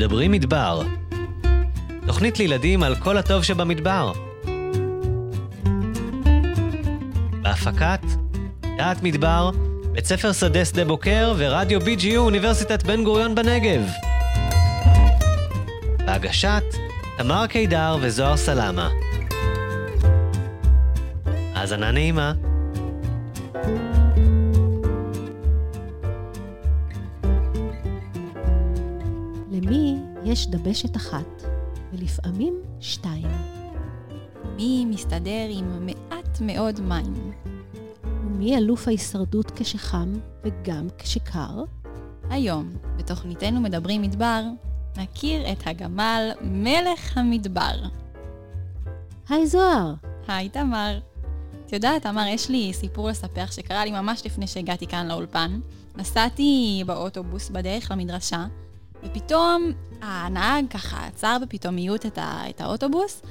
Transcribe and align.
מדברים 0.00 0.32
מדבר. 0.32 0.82
תוכנית 2.06 2.38
לילדים 2.38 2.82
על 2.82 2.96
כל 2.96 3.16
הטוב 3.16 3.42
שבמדבר. 3.42 4.12
בהפקת 7.42 8.00
דעת 8.76 9.02
מדבר, 9.02 9.50
בית 9.92 10.06
ספר 10.06 10.32
שדה 10.32 10.64
שדה 10.64 10.84
בוקר 10.84 11.34
ורדיו 11.36 11.80
BGU 11.80 12.16
אוניברסיטת 12.16 12.82
בן 12.82 13.04
גוריון 13.04 13.34
בנגב. 13.34 13.82
בהגשת 16.06 16.64
תמר 17.18 17.46
קידר 17.46 17.96
וזוהר 18.00 18.36
סלמה. 18.36 18.88
האזנה 21.54 21.90
נעימה. 21.90 22.32
יש 30.30 30.46
דבשת 30.46 30.96
אחת, 30.96 31.42
ולפעמים 31.92 32.54
שתיים? 32.80 33.28
מי 34.56 34.84
מסתדר 34.84 35.46
עם 35.50 35.86
מעט 35.86 36.40
מאוד 36.40 36.80
מים? 36.80 37.32
ומי 38.04 38.56
אלוף 38.56 38.88
ההישרדות 38.88 39.50
כשחם 39.50 40.12
וגם 40.44 40.88
כשקר? 40.98 41.62
היום, 42.30 42.72
בתוכניתנו 42.96 43.60
מדברים 43.60 44.02
מדבר, 44.02 44.42
נכיר 44.96 45.52
את 45.52 45.66
הגמל 45.66 46.30
מלך 46.40 47.18
המדבר. 47.18 47.82
היי 49.28 49.46
זוהר, 49.46 49.94
היי 50.28 50.48
תמר. 50.48 50.98
את 51.66 51.72
יודעת, 51.72 52.02
תמר, 52.02 52.26
יש 52.26 52.48
לי 52.48 52.72
סיפור 52.74 53.08
לספר 53.08 53.46
שקרה 53.46 53.84
לי 53.84 53.90
ממש 53.90 54.26
לפני 54.26 54.46
שהגעתי 54.46 54.86
כאן 54.86 55.08
לאולפן. 55.08 55.60
נסעתי 55.96 56.82
באוטובוס 56.86 57.50
בדרך 57.50 57.90
למדרשה, 57.90 58.46
ופתאום 59.04 59.72
הנהג 60.02 60.64
ככה 60.70 61.06
עצר 61.06 61.36
בפתאומיות 61.42 62.06
את, 62.06 62.18
ה- 62.18 62.42
את 62.50 62.60
האוטובוס, 62.60 63.22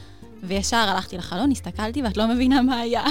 וישר 0.43 0.77
הלכתי 0.77 1.17
לחלון, 1.17 1.51
הסתכלתי, 1.51 2.01
ואת 2.03 2.17
לא 2.17 2.27
מבינה 2.27 2.61
מה 2.61 2.79
היה. 2.79 3.03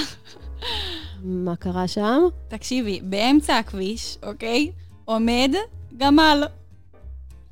מה 1.22 1.56
קרה 1.56 1.88
שם? 1.88 2.22
תקשיבי, 2.48 3.00
באמצע 3.02 3.58
הכביש, 3.58 4.18
אוקיי? 4.22 4.70
עומד 5.04 5.50
גמל. 5.96 6.44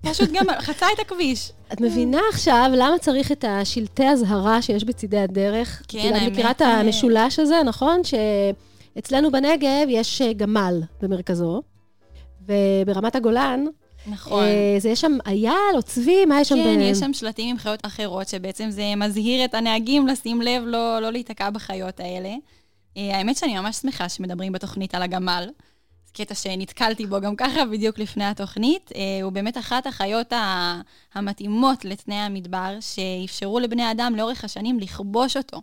פשוט 0.02 0.30
גמל, 0.30 0.60
חצה 0.66 0.86
את 0.94 0.98
הכביש. 1.00 1.52
את 1.72 1.80
מבינה 1.80 2.20
עכשיו 2.32 2.70
למה 2.74 2.98
צריך 3.00 3.32
את 3.32 3.44
השלטי 3.48 4.08
אזהרה 4.08 4.62
שיש 4.62 4.84
בצידי 4.84 5.18
הדרך? 5.18 5.82
כן, 5.88 5.98
כאילו, 6.00 6.16
את 6.16 6.20
האמת, 6.20 6.32
מכירה 6.32 6.50
את 6.50 6.62
אה, 6.62 6.80
המשולש 6.80 7.38
הזה, 7.38 7.56
נכון? 7.64 8.00
שאצלנו 8.04 9.30
בנגב 9.32 9.86
יש 9.88 10.22
אה, 10.22 10.32
גמל 10.32 10.82
במרכזו, 11.02 11.62
וברמת 12.46 13.16
הגולן, 13.16 13.64
נכון. 14.06 14.42
אה, 14.42 14.76
זה 14.78 14.88
יש 14.88 15.00
שם 15.00 15.18
אייל 15.26 15.52
או 15.74 15.82
צבי, 15.82 16.24
מה 16.24 16.40
יש 16.40 16.48
שם? 16.48 16.54
כן, 16.54 16.78
ב- 16.78 16.82
יש 16.82 16.98
שם 16.98 17.12
שלטים 17.12 17.48
עם 17.48 17.58
חיות 17.58 17.86
אחרות, 17.86 18.28
שבעצם 18.28 18.70
זה 18.70 18.82
מזהיר 18.96 19.44
את 19.44 19.54
הנהגים 19.54 20.06
לשים 20.06 20.42
לב 20.42 20.62
לא, 20.66 20.98
לא 21.00 21.12
להיתקע 21.12 21.50
בחיות 21.50 22.00
האלה. 22.00 22.34
אה, 22.96 23.18
האמת 23.18 23.36
שאני 23.36 23.58
ממש 23.58 23.76
שמחה 23.76 24.08
שמדברים 24.08 24.52
בתוכנית 24.52 24.94
על 24.94 25.02
הגמל. 25.02 25.48
זה 26.06 26.12
קטע 26.12 26.34
שנתקלתי 26.34 27.06
בו 27.06 27.20
גם 27.20 27.36
ככה 27.36 27.64
בדיוק 27.64 27.98
לפני 27.98 28.24
התוכנית. 28.24 28.92
אה, 28.94 29.22
הוא 29.22 29.32
באמת 29.32 29.58
אחת 29.58 29.86
החיות 29.86 30.32
המתאימות 31.14 31.84
לתנאי 31.84 32.16
המדבר, 32.16 32.78
שאפשרו 32.80 33.58
לבני 33.60 33.90
אדם 33.90 34.12
לאורך 34.16 34.44
השנים 34.44 34.80
לכבוש 34.80 35.36
אותו. 35.36 35.60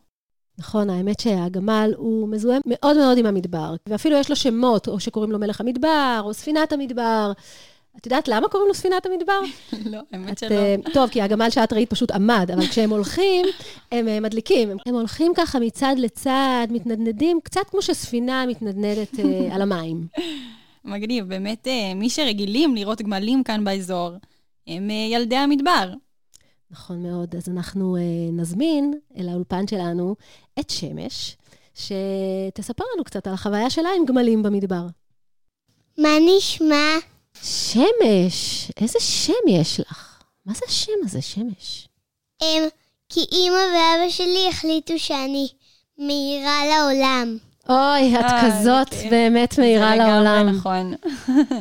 נכון, 0.57 0.89
האמת 0.89 1.19
שהגמל 1.19 1.93
הוא 1.97 2.29
מזוהה 2.29 2.59
מאוד 2.65 2.97
מאוד 2.97 3.17
עם 3.17 3.25
המדבר, 3.25 3.75
ואפילו 3.89 4.17
יש 4.17 4.29
לו 4.29 4.35
שמות, 4.35 4.87
או 4.87 4.99
שקוראים 4.99 5.31
לו 5.31 5.39
מלך 5.39 5.61
המדבר, 5.61 6.21
או 6.23 6.33
ספינת 6.33 6.73
המדבר. 6.73 7.31
את 7.97 8.05
יודעת 8.05 8.27
למה 8.27 8.47
קוראים 8.47 8.67
לו 8.67 8.73
ספינת 8.73 9.05
המדבר? 9.05 9.39
לא, 9.93 9.99
האמת 10.11 10.37
שלא. 10.37 10.49
אה, 10.55 10.75
טוב, 10.93 11.09
כי 11.09 11.21
הגמל 11.21 11.49
שאת 11.49 11.73
ראית 11.73 11.89
פשוט 11.89 12.11
עמד, 12.11 12.49
אבל 12.53 12.67
כשהם 12.67 12.89
הולכים, 12.89 13.45
הם 13.91 14.07
אה, 14.07 14.19
מדליקים. 14.19 14.69
הם- 14.85 14.95
הולכים 14.95 15.31
ככה 15.35 15.59
מצד 15.59 15.95
לצד, 15.97 16.67
מתנדנדים, 16.69 17.39
קצת 17.43 17.61
כמו 17.69 17.81
שספינה 17.81 18.45
מתנדנדת 18.45 19.19
אה, 19.19 19.55
על 19.55 19.61
המים. 19.61 20.07
מגניב, 20.85 21.27
באמת, 21.27 21.67
מי 21.95 22.09
שרגילים 22.09 22.75
לראות 22.75 23.01
גמלים 23.01 23.43
כאן 23.43 23.63
באזור, 23.63 24.11
הם 24.67 24.89
ילדי 24.89 25.35
המדבר. 25.35 25.93
נכון 26.71 27.03
מאוד. 27.03 27.35
אז 27.35 27.49
אנחנו 27.49 27.97
נזמין 28.31 28.93
אל 29.17 29.29
האולפן 29.29 29.67
שלנו 29.67 30.15
את 30.59 30.69
שמש, 30.69 31.37
שתספר 31.75 32.83
לנו 32.95 33.03
קצת 33.03 33.27
על 33.27 33.33
החוויה 33.33 33.69
שלה 33.69 33.89
עם 33.97 34.05
גמלים 34.05 34.43
במדבר. 34.43 34.87
מה 35.97 36.09
נשמע? 36.37 36.85
שמש, 37.41 38.71
איזה 38.81 38.99
שם 38.99 39.47
יש 39.49 39.79
לך? 39.79 40.23
מה 40.45 40.53
זה 40.53 40.65
השם 40.67 40.91
הזה, 41.05 41.21
שמש? 41.21 41.87
הם, 42.41 42.63
כי 43.09 43.19
אימא 43.31 43.55
ואבא 43.55 44.09
שלי 44.09 44.47
החליטו 44.49 44.99
שאני 44.99 45.47
מהירה 45.97 46.59
לעולם. 46.65 47.37
אוי, 47.69 48.19
את 48.19 48.23
אה, 48.23 48.51
כזאת 48.51 48.89
כן. 48.89 49.09
באמת 49.09 49.59
מהירה 49.59 49.89
זה 49.89 49.95
לעולם. 49.95 50.49
נכון. 50.49 50.93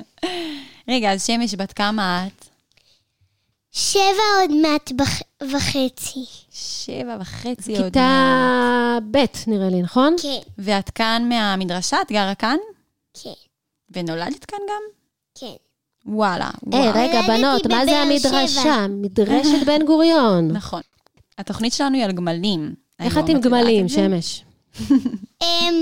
רגע, 0.90 1.12
אז 1.12 1.26
שמש, 1.26 1.54
בת 1.54 1.72
כמה 1.72 2.26
את? 2.26 2.46
שבע 3.72 4.22
עוד 4.40 4.50
מעט 4.50 4.92
בח... 4.92 5.20
וחצי. 5.52 6.24
שבע 6.52 7.16
וחצי 7.20 7.76
עוד 7.76 7.84
כיתה 7.84 8.98
מעט. 9.00 9.02
ב', 9.10 9.50
נראה 9.50 9.68
לי, 9.68 9.82
נכון? 9.82 10.16
כן, 10.22 10.38
ואת 10.58 10.90
כאן 10.90 11.28
מהמדרשה? 11.28 12.02
את 12.02 12.12
גרה 12.12 12.34
כאן? 12.34 12.56
כן, 13.22 13.30
ונולדת 13.90 14.44
כאן 14.44 14.58
גם? 14.68 15.01
כן. 15.34 15.54
וואלה, 16.06 16.50
היי, 16.72 16.80
וואו. 16.80 16.92
רגע, 16.94 17.20
נולדתי 17.20 17.28
בנות, 17.28 17.66
מה 17.66 17.84
זה 17.84 17.98
המדרשה? 17.98 18.86
מדרשת 18.88 19.66
בן 19.66 19.86
גוריון. 19.86 20.48
נכון. 20.58 20.80
התוכנית 21.38 21.72
שלנו 21.72 21.96
היא 21.96 22.04
על 22.04 22.12
גמלים. 22.12 22.74
איך 23.00 23.16
היום, 23.16 23.26
את 23.26 23.30
עם 23.30 23.40
גמלים? 23.40 23.88
שמש? 23.88 24.44
הם, 25.40 25.74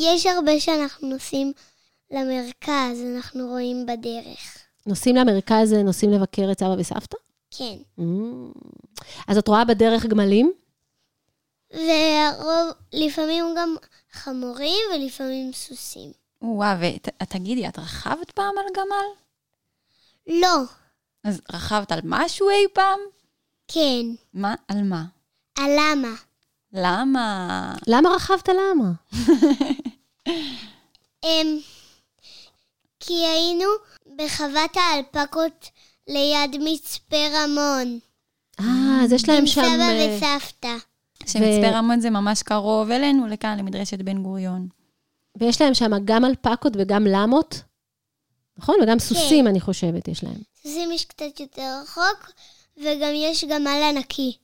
יש 0.00 0.26
הרבה 0.26 0.60
שאנחנו 0.60 1.08
נוסעים 1.08 1.52
למרכז, 2.10 3.02
אנחנו 3.16 3.46
רואים 3.46 3.86
בדרך. 3.86 4.58
נוסעים 4.86 5.16
למרכז, 5.16 5.72
נוסעים 5.72 6.12
לבקר 6.12 6.48
את 6.52 6.58
סבא 6.58 6.74
וסבתא? 6.78 7.16
כן. 7.50 7.76
Mm. 7.98 8.02
אז 9.28 9.38
את 9.38 9.48
רואה 9.48 9.64
בדרך 9.64 10.06
גמלים? 10.06 10.52
והרוב, 11.72 12.72
לפעמים 12.92 13.44
גם 13.58 13.76
חמורים 14.12 14.80
ולפעמים 14.94 15.52
סוסים. 15.52 16.12
וואו, 16.42 16.76
ותגידי, 16.80 17.68
את 17.68 17.78
רכבת 17.78 18.30
פעם 18.30 18.54
על 18.58 18.64
גמל? 18.76 19.06
לא, 20.40 20.62
אז 21.24 21.40
רכבת 21.52 21.92
על 21.92 22.00
משהו 22.04 22.50
אי 22.50 22.64
פעם? 22.72 22.98
כן. 23.68 24.06
מה? 24.34 24.54
על 24.68 24.82
מה? 24.82 25.04
על 25.58 25.70
למה? 25.70 26.14
למה? 26.72 27.74
למה 27.86 28.10
רכבת 28.10 28.48
למה? 28.48 28.92
הם, 31.22 31.46
כי 33.00 33.26
היינו 33.26 33.66
בחוות 34.16 34.76
האלפקות 34.76 35.70
ליד 36.08 36.56
מצפה 36.60 37.16
רמון. 37.32 37.98
אה, 38.60 39.04
אז 39.04 39.12
יש 39.12 39.28
להם 39.28 39.38
עם 39.38 39.46
שם... 39.46 39.62
סבא 39.62 39.82
אה, 39.82 40.16
וסבתא. 40.16 40.76
שמצפה 41.26 41.70
רמון 41.72 42.00
זה 42.00 42.10
ממש 42.10 42.42
קרוב 42.42 42.90
אלינו, 42.90 43.26
לכאן, 43.26 43.58
למדרשת 43.58 43.98
בן 43.98 44.22
גוריון. 44.22 44.68
ויש 45.36 45.60
להם 45.60 45.74
שם 45.74 45.90
גם 46.04 46.24
אלפקות 46.24 46.72
וגם 46.76 47.06
למות? 47.06 47.62
נכון? 48.58 48.74
וגם 48.82 48.98
סוסים, 48.98 49.46
אני 49.46 49.60
חושבת, 49.60 50.08
יש 50.08 50.24
להם. 50.24 50.38
סוסים 50.62 50.92
יש 50.92 51.04
קצת 51.04 51.40
יותר 51.40 51.80
רחוק, 51.82 52.30
וגם 52.76 53.10
יש 53.14 53.44
גמל 53.44 53.80
ענקי. 53.90 54.36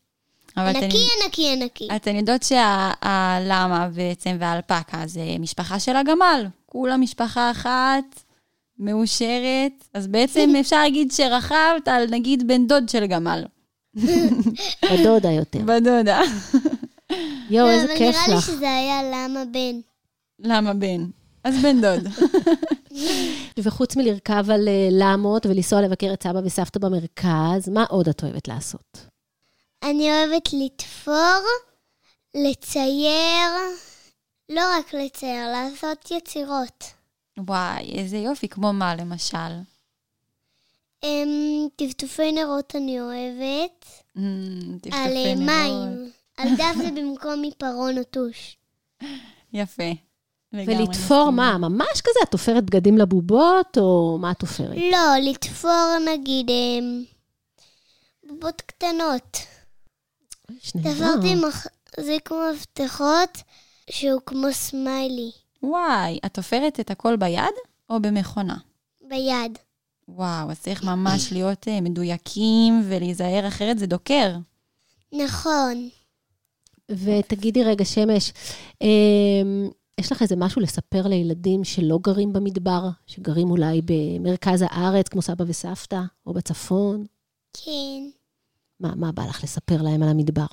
אבל 0.57 0.71
אתן, 0.71 0.81
ענקי, 0.83 1.07
ענקי, 1.23 1.53
ענקי. 1.53 1.89
אתן 1.97 2.17
יודעות 2.17 2.43
שהלמה 2.43 3.89
בעצם 3.95 4.37
והאלפקה 4.41 5.03
זה 5.07 5.21
משפחה 5.39 5.81
של 5.81 5.97
הגמל. 5.97 6.47
כולה 6.67 6.97
משפחה 6.97 7.51
אחת, 7.51 8.23
מאושרת. 8.79 9.85
אז 9.95 10.07
בעצם 10.07 10.51
אפשר 10.61 10.77
להגיד 10.77 11.13
שרכבת 11.13 11.89
על 11.89 12.07
נגיד 12.11 12.47
בן 12.49 12.67
דוד 12.67 12.89
של 12.89 13.07
גמל. 13.07 13.45
בדודה 14.93 15.31
יותר. 15.31 15.59
בדודה. 15.59 16.21
יואו, 17.51 17.67
לא, 17.67 17.71
איזה 17.73 17.85
אבל 17.85 17.97
כיף 17.99 18.17
נראה 18.17 18.29
לי 18.29 18.35
לך. 18.35 18.47
שזה 18.47 18.75
היה 18.75 19.03
למה 19.03 19.45
בן. 19.45 19.81
למה 20.45 20.75
בן? 20.75 21.07
אז 21.45 21.63
בן 21.63 21.81
דוד. 21.81 22.09
וחוץ 23.65 23.97
מלרכב 23.97 24.51
על 24.51 24.69
אה, 24.69 24.89
למות 24.91 25.47
ולנסוע 25.47 25.83
לבקר 25.83 26.11
את 26.15 26.23
סבא 26.23 26.39
וסבתא 26.45 26.79
במרכז, 26.79 27.69
מה 27.69 27.85
עוד 27.89 28.09
את 28.09 28.23
אוהבת 28.23 28.49
לעשות? 28.49 28.99
אני 29.83 30.11
אוהבת 30.11 30.49
לתפור, 30.53 31.45
לצייר, 32.35 33.51
לא 34.49 34.63
רק 34.79 34.95
לצייר, 34.95 35.49
לעשות 35.53 36.11
יצירות. 36.11 36.85
וואי, 37.39 37.93
איזה 37.99 38.17
יופי, 38.17 38.49
כמו 38.49 38.73
מה 38.73 38.95
למשל? 38.97 39.37
אמ, 41.03 41.69
טפטופי 41.77 42.33
נרות 42.33 42.77
אני 42.77 43.01
אוהבת. 43.01 43.85
Mm, 44.17 44.21
על 44.93 45.17
אה, 45.17 45.35
נרות. 45.35 45.47
מים. 45.47 46.11
על 46.37 46.49
דף 46.57 46.75
זה 46.77 46.91
במקום 47.01 47.43
עיפרון 47.43 47.99
או 47.99 48.05
טוש. 48.05 48.57
יפה. 49.53 49.93
ולתפור. 50.55 51.31
מה? 51.31 51.59
ממש 51.59 52.01
כזה? 52.01 52.21
את 52.23 52.31
תופרת 52.31 52.65
בגדים 52.65 52.99
לבובות, 52.99 53.79
או 53.79 54.19
מה 54.21 54.31
את 54.31 54.39
תופרת? 54.39 54.77
לא, 54.93 55.31
לתפור 55.31 55.97
נגיד 56.07 56.51
אמ, 56.51 57.05
בובות 58.29 58.61
קטנות. 58.61 59.39
תפרתי 60.67 61.35
מחזיק 61.35 62.31
מפתחות 62.33 63.39
שהוא 63.91 64.21
כמו 64.27 64.53
סמיילי, 64.53 65.31
וואי, 65.63 66.19
את 66.27 66.35
תופרת 66.35 66.81
את 66.81 66.91
הכל 66.91 67.17
ביד 67.17 67.55
או 67.91 68.01
במכונה? 68.03 68.57
ביד. 69.09 69.59
וואו, 70.09 70.51
אז 70.51 70.61
צריך 70.61 70.85
ממש 70.85 71.33
להיות 71.33 71.69
אה, 71.69 71.81
מדויקים 71.81 72.83
ולהיזהר, 72.89 73.49
אחרת 73.49 73.79
זה 73.79 73.87
דוקר. 73.87 74.37
נכון. 75.13 75.89
ותגידי 76.91 77.65
רגע, 77.65 77.85
שמש, 77.85 78.33
אמ, 78.83 79.69
יש 80.01 80.13
לך 80.13 80.23
איזה 80.23 80.37
משהו 80.37 80.61
לספר 80.61 81.07
לילדים 81.07 81.65
שלא 81.65 81.99
גרים 82.03 82.33
במדבר, 82.33 82.89
שגרים 83.07 83.51
אולי 83.51 83.81
במרכז 83.85 84.65
הארץ, 84.67 85.09
כמו 85.09 85.23
סבא 85.23 85.45
וסבתא, 85.49 86.01
או 86.27 86.33
בצפון? 86.33 87.05
כן. 87.53 88.11
מה, 88.81 88.95
מה 88.95 89.13
בא 89.13 89.25
לך 89.25 89.45
לספר 89.45 89.83
להם 89.83 90.03
על 90.03 90.09
המדבר? 90.09 90.47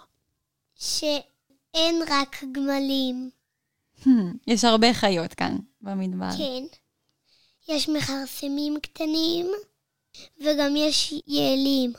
שאין 0.76 2.02
רק 2.10 2.44
גמלים. 2.52 3.30
יש 4.48 4.64
הרבה 4.64 4.94
חיות 4.94 5.34
כאן 5.34 5.58
במדבר. 5.82 6.30
כן. 6.38 6.64
יש 7.70 7.90
מכרסמים 7.90 8.80
קטנים, 8.82 9.48
וגם 10.42 10.76
יש 10.76 11.14
יעלים. 11.28 11.94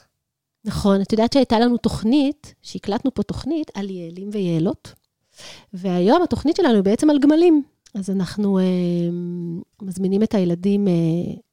נכון, 0.64 1.02
את 1.02 1.12
יודעת 1.12 1.32
שהייתה 1.32 1.58
לנו 1.58 1.76
תוכנית, 1.76 2.54
שהקלטנו 2.62 3.14
פה 3.14 3.22
תוכנית 3.22 3.70
על 3.74 3.90
יעלים 3.90 4.30
ויעלות, 4.32 4.92
והיום 5.75 6.23
התוכנית 6.23 6.56
שלנו 6.56 6.75
היא 6.75 6.82
בעצם 6.82 7.11
על 7.11 7.19
גמלים. 7.19 7.62
אז 7.94 8.11
אנחנו 8.11 8.58
אה, 8.58 8.64
מזמינים 9.82 10.23
את 10.23 10.34
הילדים 10.34 10.88
אה, 10.88 10.93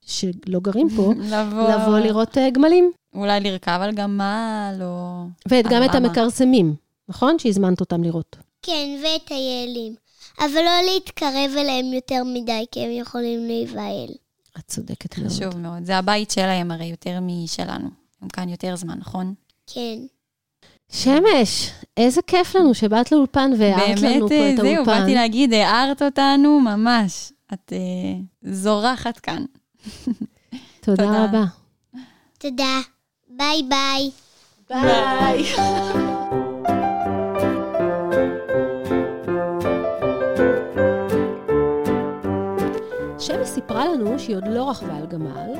שלא 0.01 0.59
גרים 0.59 0.89
פה, 0.95 1.13
לבוא... 1.33 1.69
לבוא 1.69 1.99
לראות 1.99 2.37
אה, 2.37 2.49
גמלים. 2.49 2.91
אולי 3.13 3.39
לרכב 3.39 3.79
על 3.81 3.91
גמל, 3.91 4.79
או... 4.81 5.23
וגם 5.49 5.83
את? 5.83 5.95
המכרסמים, 5.95 6.75
נכון? 7.09 7.39
שהזמנת 7.39 7.79
אותם 7.79 8.03
לראות. 8.03 8.35
כן, 8.61 8.99
ואת 9.03 9.31
היעלים. 9.31 9.95
אבל 10.39 10.61
לא 10.65 10.93
להתקרב 10.93 11.51
אליהם 11.57 11.93
יותר 11.93 12.23
מדי, 12.25 12.65
כי 12.71 12.79
הם 12.79 12.91
יכולים 12.91 13.47
להיבהל. 13.47 14.09
את 14.59 14.63
צודקת 14.67 15.17
מאוד. 15.17 15.29
חשוב 15.29 15.57
מאוד. 15.57 15.85
זה 15.85 15.97
הבית 15.97 16.31
שלהם 16.31 16.71
הרי 16.71 16.85
יותר 16.85 17.19
משלנו. 17.21 17.89
הם 18.21 18.27
כאן 18.27 18.49
יותר 18.49 18.75
זמן, 18.75 18.97
נכון? 18.97 19.33
כן. 19.67 19.99
שמש, 20.91 21.71
איזה 21.97 22.21
כיף 22.21 22.55
לנו 22.55 22.73
שבאת 22.73 23.11
לאולפן 23.11 23.51
והארת 23.57 24.01
לנו 24.01 24.29
פה 24.29 24.35
באמת, 24.35 24.59
את 24.59 24.63
זהו, 24.63 24.75
האולפן. 24.75 24.99
באתי 24.99 25.13
להגיד, 25.15 25.53
הערת 25.53 26.01
אותנו 26.01 26.59
ממש. 26.59 27.31
את 27.53 27.73
אה, 27.73 27.77
זורחת 28.43 29.19
כאן. 29.19 29.45
תודה 30.81 31.05
תודה. 31.05 31.23
רבה. 31.23 31.43
תודה. 32.37 32.79
ביי 33.29 33.63
ביי. 33.69 34.11
ביי. 34.69 35.43
שמש 43.19 43.47
סיפרה 43.47 43.85
לנו 43.85 44.19
שהיא 44.19 44.35
עוד 44.35 44.47
לא 44.47 44.69
רכבה 44.69 44.95
על 44.95 45.05
גמל, 45.05 45.53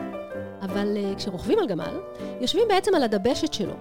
אבל 0.61 0.97
אה, 0.97 1.15
כשרוכבים 1.17 1.59
על 1.59 1.67
גמל, 1.67 1.99
יושבים 2.41 2.63
בעצם 2.69 2.95
על 2.95 3.03
הדבשת 3.03 3.53
שלו. 3.53 3.73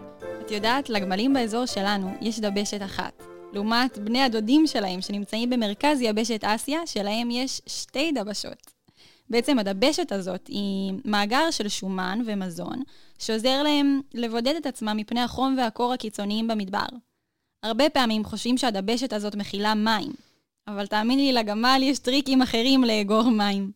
את 0.48 0.52
יודעת, 0.52 0.90
לגמלים 0.90 1.34
באזור 1.34 1.66
שלנו 1.66 2.14
יש 2.20 2.40
דבשת 2.40 2.82
אחת. 2.82 3.22
לעומת 3.52 3.98
בני 3.98 4.22
הדודים 4.22 4.66
שלהם 4.66 5.00
שנמצאים 5.00 5.50
במרכז 5.50 6.00
יבשת 6.00 6.44
אסיה, 6.44 6.86
שלהם 6.86 7.30
יש 7.30 7.60
שתי 7.66 8.12
דבשות. 8.12 8.70
בעצם 9.30 9.58
הדבשת 9.58 10.12
הזאת 10.12 10.46
היא 10.46 10.92
מאגר 11.04 11.50
של 11.50 11.68
שומן 11.68 12.20
ומזון, 12.26 12.82
שעוזר 13.18 13.62
להם 13.62 14.00
לבודד 14.14 14.54
את 14.56 14.66
עצמם 14.66 14.96
מפני 14.96 15.20
החום 15.20 15.54
והקור 15.58 15.92
הקיצוניים 15.92 16.48
במדבר. 16.48 16.86
הרבה 17.62 17.90
פעמים 17.90 18.24
חושבים 18.24 18.58
שהדבשת 18.58 19.12
הזאת 19.12 19.34
מכילה 19.34 19.74
מים, 19.74 20.12
אבל 20.68 20.86
תאמיני 20.86 21.22
לי, 21.22 21.32
לגמל 21.32 21.80
יש 21.82 21.98
טריקים 21.98 22.42
אחרים 22.42 22.84
לאגור 22.84 23.30
מים. 23.30 23.70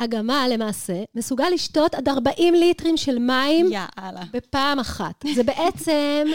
הגמל 0.00 0.50
למעשה 0.52 1.02
מסוגל 1.14 1.48
לשתות 1.52 1.94
עד 1.94 2.08
40 2.08 2.54
ליטרים 2.54 2.96
של 2.96 3.18
מים 3.18 3.66
יאללה. 3.72 4.22
בפעם 4.32 4.78
אחת. 4.78 5.24
זה 5.34 5.42
בעצם 5.42 6.26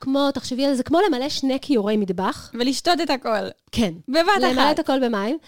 כמו, 0.00 0.30
תחשבי 0.30 0.66
על 0.66 0.74
זה, 0.74 0.82
כמו 0.82 0.98
למלא 1.08 1.28
שני 1.28 1.58
כיורי 1.62 1.96
מטבח. 1.96 2.50
ולשתות 2.54 3.00
את 3.00 3.10
הכל. 3.10 3.48
כן. 3.72 3.94
בבת 4.08 4.26
למלא 4.40 4.62
אחת. 4.62 4.74
את 4.74 4.78
הכל 4.78 5.08
במים. 5.08 5.38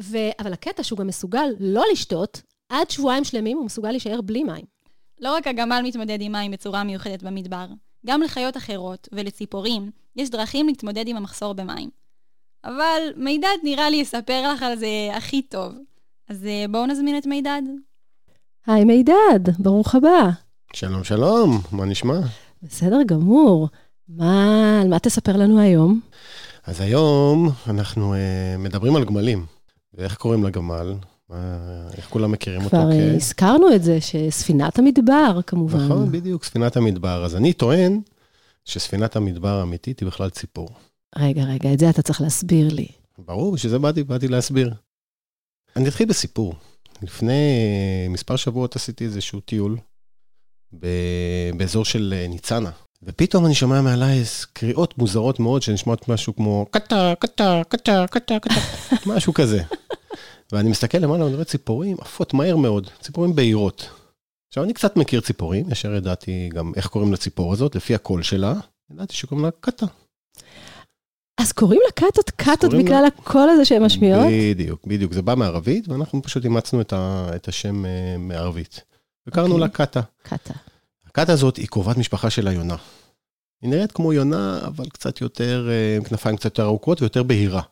ו... 0.00 0.18
אבל 0.40 0.52
הקטע 0.52 0.82
שהוא 0.82 0.98
גם 0.98 1.06
מסוגל 1.06 1.46
לא 1.60 1.84
לשתות, 1.92 2.42
עד 2.68 2.90
שבועיים 2.90 3.24
שלמים 3.24 3.56
הוא 3.56 3.66
מסוגל 3.66 3.90
להישאר 3.90 4.20
בלי 4.20 4.44
מים. 4.44 4.64
לא 5.20 5.34
רק 5.34 5.46
הגמל 5.46 5.80
מתמודד 5.84 6.18
עם 6.20 6.32
מים 6.32 6.50
בצורה 6.50 6.84
מיוחדת 6.84 7.22
במדבר, 7.22 7.66
גם 8.06 8.22
לחיות 8.22 8.56
אחרות 8.56 9.08
ולציפורים 9.12 9.90
יש 10.16 10.30
דרכים 10.30 10.66
להתמודד 10.66 11.08
עם 11.08 11.16
המחסור 11.16 11.52
במים. 11.52 11.90
אבל 12.64 13.00
מידד 13.16 13.56
נראה 13.62 13.90
לי 13.90 13.96
יספר 13.96 14.52
לך 14.52 14.62
על 14.62 14.76
זה 14.76 14.88
הכי 15.12 15.42
טוב. 15.42 15.72
אז 16.28 16.46
אה, 16.46 16.64
בואו 16.70 16.86
נזמין 16.86 17.18
את 17.18 17.26
מידד. 17.26 17.62
היי 18.66 18.84
מידד, 18.84 19.40
ברוך 19.58 19.94
הבא. 19.94 20.30
שלום, 20.72 21.04
שלום, 21.04 21.60
מה 21.72 21.84
נשמע? 21.84 22.20
בסדר 22.62 22.98
גמור. 23.06 23.68
מה, 24.08 24.80
על 24.82 24.88
מה 24.88 24.98
תספר 24.98 25.36
לנו 25.36 25.60
היום? 25.60 26.00
אז 26.64 26.80
היום 26.80 27.50
אנחנו 27.66 28.14
uh, 28.14 28.16
מדברים 28.58 28.96
על 28.96 29.04
גמלים, 29.04 29.46
ואיך 29.94 30.16
קוראים 30.16 30.44
לגמל, 30.44 30.94
מה, 31.30 31.58
איך 31.96 32.08
כולם 32.08 32.32
מכירים 32.32 32.64
אותו 32.64 32.76
כבר 32.76 32.90
אה, 32.90 33.14
הזכרנו 33.14 33.74
את 33.74 33.82
זה, 33.82 33.98
שספינת 34.00 34.78
המדבר, 34.78 35.40
כמובן. 35.46 35.84
נכון, 35.84 36.12
בדיוק, 36.12 36.44
ספינת 36.44 36.76
המדבר. 36.76 37.24
אז 37.24 37.36
אני 37.36 37.52
טוען 37.52 38.00
שספינת 38.64 39.16
המדבר 39.16 39.60
האמיתית 39.60 40.00
היא 40.00 40.06
בכלל 40.06 40.30
ציפור. 40.30 40.68
רגע, 41.16 41.44
רגע, 41.44 41.72
את 41.72 41.78
זה 41.78 41.90
אתה 41.90 42.02
צריך 42.02 42.20
להסביר 42.20 42.74
לי. 42.74 42.88
ברור, 43.18 43.52
בשביל 43.52 43.70
זה 43.70 43.78
באתי, 43.78 44.04
באתי 44.04 44.28
להסביר. 44.28 44.74
אני 45.76 45.88
אתחיל 45.88 46.08
בסיפור. 46.08 46.54
לפני 47.02 47.32
אה, 47.32 48.08
מספר 48.08 48.36
שבועות 48.36 48.76
עשיתי 48.76 49.04
איזשהו 49.04 49.40
טיול 49.40 49.76
ב- 50.72 51.50
באזור 51.56 51.84
של 51.84 52.14
אה, 52.16 52.28
ניצנה. 52.28 52.70
ופתאום 53.02 53.46
אני 53.46 53.54
שומע 53.54 53.80
מעליי 53.80 54.22
קריאות 54.52 54.98
מוזרות 54.98 55.40
מאוד 55.40 55.62
שנשמעות 55.62 56.08
משהו 56.08 56.36
כמו 56.36 56.66
קטה, 56.70 57.14
קטה, 57.18 57.62
קטה, 57.68 58.04
קטה, 58.10 58.38
קטה, 58.38 58.54
משהו 59.14 59.34
כזה. 59.34 59.62
ואני 60.52 60.70
מסתכל 60.70 60.98
למעלה 60.98 61.24
ואני 61.24 61.34
רואה 61.34 61.44
ציפורים 61.44 61.96
עפות 62.00 62.34
מהר 62.34 62.56
מאוד, 62.56 62.90
ציפורים 63.00 63.34
בהירות. 63.34 63.88
עכשיו, 64.48 64.64
אני 64.64 64.74
קצת 64.74 64.96
מכיר 64.96 65.20
ציפורים, 65.20 65.70
ישר 65.70 65.94
ידעתי 65.94 66.48
גם 66.54 66.72
איך 66.76 66.86
קוראים 66.86 67.12
לציפור 67.12 67.52
הזאת, 67.52 67.76
לפי 67.76 67.94
הקול 67.94 68.22
שלה, 68.22 68.54
ידעתי 68.90 69.14
שקוראים 69.14 69.44
לה 69.44 69.50
קטה. 69.60 69.86
אז 71.40 71.52
קוראים 71.52 71.80
לה 71.84 71.90
קאטות 71.92 72.30
קאטות 72.30 72.70
בגלל 72.74 73.00
לה- 73.00 73.06
הקול 73.06 73.48
הזה 73.48 73.64
שהן 73.64 73.82
משמיעות? 73.82 74.26
בדיוק, 74.32 74.80
בדיוק. 74.86 75.12
זה 75.12 75.22
בא 75.22 75.34
מערבית, 75.34 75.88
ואנחנו 75.88 76.22
פשוט 76.22 76.44
אימצנו 76.44 76.80
את, 76.80 76.92
ה, 76.92 77.28
את 77.36 77.48
השם 77.48 77.84
אה, 77.86 77.90
מערבית. 78.18 78.80
וקראנו 79.26 79.48
אוקיי. 79.48 79.60
לה 79.60 79.68
קאטה. 79.68 80.00
קאטה. 80.22 80.54
הקאטה 81.06 81.32
הזאת 81.32 81.56
היא 81.56 81.66
קרובת 81.66 81.96
משפחה 81.96 82.30
של 82.30 82.48
היונה. 82.48 82.76
היא 83.62 83.70
נראית 83.70 83.92
כמו 83.92 84.12
יונה, 84.12 84.60
אבל 84.66 84.88
קצת 84.88 85.20
יותר, 85.20 85.68
אה, 85.70 85.96
עם 85.96 86.04
כנפיים 86.04 86.36
קצת 86.36 86.44
יותר 86.44 86.64
ארוכות 86.64 87.02
ויותר 87.02 87.22
בהירה. 87.22 87.62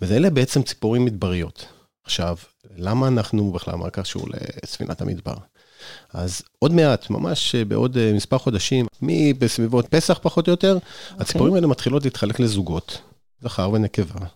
ואלה 0.00 0.30
בעצם 0.30 0.62
ציפורים 0.62 1.04
מדבריות. 1.04 1.66
עכשיו, 2.04 2.36
למה 2.76 3.08
אנחנו 3.08 3.52
בכלל, 3.52 3.74
מה 3.74 3.90
קשור 3.90 4.26
לספינת 4.64 5.00
המדבר? 5.00 5.34
אז 6.12 6.42
עוד 6.58 6.72
מעט, 6.72 7.10
ממש 7.10 7.54
אה, 7.54 7.64
בעוד 7.64 7.96
אה, 7.96 8.12
מספר 8.12 8.38
חודשים, 8.38 8.86
מבסביבות 9.02 9.86
פסח 9.86 10.18
פחות 10.22 10.48
או 10.48 10.50
יותר, 10.50 10.74
אוקיי. 10.74 11.16
הציפורים 11.20 11.54
האלה 11.54 11.66
מתחילות 11.66 12.04
להתחלק 12.04 12.40
לזוגות, 12.40 13.00
זכר 13.40 13.70
ונקבה, 13.70 14.26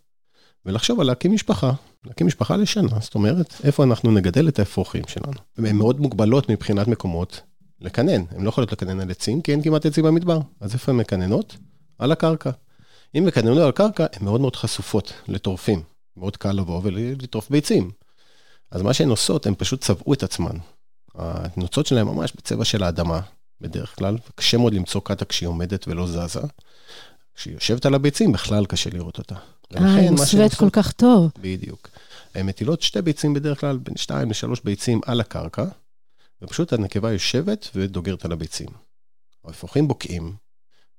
ולחשוב 0.67 1.01
על 1.01 1.07
להקים 1.07 1.33
משפחה, 1.33 1.73
להקים 2.05 2.27
משפחה 2.27 2.57
לשנה, 2.57 2.99
זאת 3.01 3.15
אומרת, 3.15 3.55
איפה 3.65 3.85
אנחנו 3.85 4.11
נגדל 4.11 4.49
את 4.49 4.59
האפרוחים 4.59 5.03
שלנו. 5.09 5.39
והן 5.59 5.77
מאוד 5.77 6.01
מוגבלות 6.01 6.51
מבחינת 6.51 6.89
מקומות 6.89 7.41
לקנן, 7.81 8.23
הן 8.31 8.45
לא 8.45 8.49
יכולות 8.49 8.73
לקנן 8.73 9.01
על 9.01 9.11
עצים, 9.11 9.43
כי 9.43 9.53
אין 9.53 9.63
כמעט 9.63 9.87
עצים 9.87 10.05
במדבר. 10.05 10.39
אז 10.61 10.75
איפה 10.75 10.93
הן 10.93 10.99
מקננות? 10.99 11.57
על 11.99 12.13
הקרקע. 12.13 12.51
אם 13.19 13.25
מקננות 13.25 13.59
על 13.59 13.69
הקרקע, 13.69 14.07
הן 14.13 14.25
מאוד 14.25 14.41
מאוד 14.41 14.57
חשופות 14.57 15.13
לטורפים. 15.29 15.83
מאוד 16.17 16.37
קל 16.37 16.53
לבוא 16.53 16.81
ולטרוף 16.85 17.51
ביצים. 17.51 17.91
אז 18.71 18.83
מה 18.83 18.95
שהן 18.95 19.09
עושות, 19.09 19.47
הן 19.47 19.55
פשוט 19.59 19.81
צבעו 19.81 20.15
את 20.15 20.23
עצמן. 20.23 20.57
הנוצות 21.17 21.87
שלהן 21.87 22.07
ממש 22.07 22.33
בצבע 22.37 22.65
של 22.65 22.83
האדמה, 22.83 23.21
בדרך 23.61 23.97
כלל, 23.99 24.17
וקשה 24.31 24.59
מאוד 24.59 24.75
למצוא 24.75 25.01
קאטה 25.05 25.25
כשהיא 25.25 25.49
עומדת 25.49 25.89
ולא 25.89 26.07
זזה. 26.07 26.41
כשהיא 27.35 27.55
יושבת 27.55 27.87
על 27.87 27.95
הביצים, 27.95 28.33
בכלל 28.33 28.67
קשה 28.67 28.91
לראות 28.91 29.19
אותה. 29.19 29.35
אה, 29.77 29.95
היא 29.95 30.11
מוסווית 30.11 30.55
כל 30.55 30.71
כך 30.71 30.93
טוב. 30.93 31.31
בדיוק. 31.41 31.89
הן 32.35 32.47
מטילות 32.47 32.83
שתי 32.83 33.03
ביצים 33.03 33.35
בדרך 33.35 33.61
כלל, 33.61 33.77
בין 33.77 33.97
שתיים 33.97 34.31
לשלוש 34.31 34.61
ביצים 34.65 35.01
על 35.07 35.21
הקרקע, 35.21 35.65
ופשוט 36.43 36.73
הנקבה 36.73 37.13
יושבת 37.13 37.69
ודוגרת 37.75 38.25
על 38.25 38.33
הביצים. 38.33 38.69
האפרוחים 39.45 39.89
בוקעים, 39.89 40.35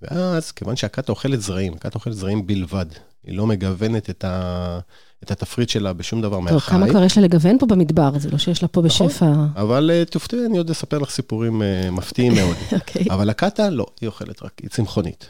ואז, 0.02 0.52
כיוון 0.52 0.76
שהקאטה 0.76 1.12
אוכלת 1.12 1.42
זרעים, 1.42 1.74
הקאטה 1.74 1.96
אוכלת 1.96 2.14
זרעים 2.14 2.48
בלבד, 2.48 2.86
היא 3.24 3.38
לא 3.38 3.48
מגוונת 3.48 4.10
את, 4.10 4.24
ה... 4.24 4.80
את 5.24 5.32
התפריט 5.32 5.70
שלה 5.70 5.94
בשום 5.94 6.22
דבר 6.22 6.36
טוב, 6.36 6.44
מהחי. 6.44 6.72
כמה 6.72 6.90
כבר 6.90 7.04
יש 7.04 7.18
לה 7.18 7.24
לגוון 7.24 7.58
פה 7.60 7.66
במדבר, 7.66 8.20
זה 8.20 8.30
לא 8.30 8.38
שיש 8.38 8.62
לה 8.62 8.68
פה 8.68 8.82
נכון. 8.82 9.08
בשפע. 9.08 9.34
אבל 9.56 9.92
אה, 9.94 10.06
תופתעי, 10.06 10.46
אני 10.46 10.58
עוד 10.58 10.70
אספר 10.70 11.00
לך 11.00 11.10
סיפורים 11.10 11.62
אה, 11.62 11.92
מפתיעים 11.92 12.36
מאוד. 12.36 12.56
אוקיי. 12.80 13.06
אבל 13.10 13.30
הקאטה, 13.30 13.70
לא, 13.70 13.86
היא 14.02 14.08
אוכלת 14.08 14.44
רק, 14.44 14.60
היא 14.62 14.70
צמחונית. 14.70 15.28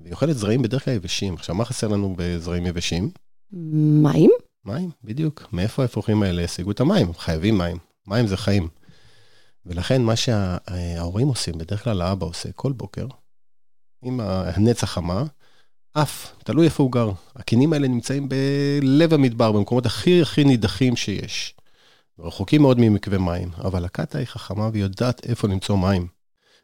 והיא 0.00 0.12
אוכלת 0.12 0.36
זרעים 0.36 0.62
בדרך 0.62 0.84
כלל 0.84 0.94
יבשים. 0.94 1.34
עכשיו, 1.34 1.54
מה 1.54 1.64
חסר 1.64 1.88
לנו 1.88 2.14
בזרעים 2.18 2.66
יבשים? 2.66 3.10
מים? 4.02 4.30
מים, 4.64 4.90
בדיוק. 5.04 5.48
מאיפה 5.52 5.82
האפרוחים 5.82 6.22
האלה 6.22 6.44
השיגו 6.44 6.70
את 6.70 6.80
המים? 6.80 7.06
הם 7.06 7.14
חייבים 7.14 7.58
מים. 7.58 7.76
מים 8.06 8.26
זה 8.26 8.36
חיים. 8.36 8.68
ולכן 9.66 10.02
מה 10.02 10.16
שההורים 10.16 11.28
עושים, 11.28 11.58
בדרך 11.58 11.84
כלל 11.84 12.02
האבא 12.02 12.26
עושה 12.26 12.52
כל 12.52 12.72
בוקר, 12.72 13.06
עם 14.02 14.20
הנץ 14.20 14.82
החמה, 14.82 15.24
עף, 15.94 16.34
תלוי 16.44 16.64
איפה 16.64 16.82
הוא 16.82 16.92
גר. 16.92 17.10
הקינים 17.36 17.72
האלה 17.72 17.88
נמצאים 17.88 18.28
בלב 18.28 19.14
המדבר, 19.14 19.52
במקומות 19.52 19.86
הכי 19.86 20.22
הכי 20.22 20.44
נידחים 20.44 20.96
שיש. 20.96 21.54
רחוקים 22.18 22.62
מאוד 22.62 22.80
ממקווה 22.80 23.18
מים, 23.18 23.50
אבל 23.64 23.84
הקאטה 23.84 24.18
היא 24.18 24.26
חכמה 24.26 24.68
והיא 24.68 24.82
יודעת 24.82 25.26
איפה 25.26 25.48
למצוא 25.48 25.76
מים. 25.78 26.06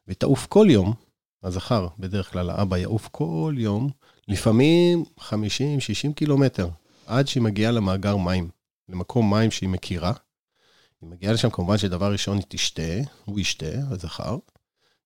והיא 0.07 0.17
תעוף 0.17 0.47
כל 0.47 0.67
יום, 0.71 0.95
הזכר, 1.43 1.87
בדרך 1.99 2.33
כלל 2.33 2.51
האבא 2.51 2.79
יעוף 2.79 3.09
כל 3.13 3.55
יום, 3.59 3.91
לפעמים 4.29 5.05
50-60 5.21 5.33
קילומטר, 6.15 6.69
עד 7.07 7.29
שהיא 7.29 7.43
מגיעה 7.43 7.73
למאגר 7.73 8.17
מים, 8.17 8.49
למקום 8.89 9.31
מים 9.31 9.51
שהיא 9.51 9.69
מכירה. 9.69 10.13
היא 11.01 11.11
מגיעה 11.11 11.33
לשם 11.33 11.51
כמובן 11.51 11.79
שדבר 11.79 12.13
ראשון 12.13 12.37
היא 12.37 12.45
תשתה, 12.49 12.93
הוא 13.25 13.41
ישתה, 13.41 13.73
הזכר, 13.91 14.37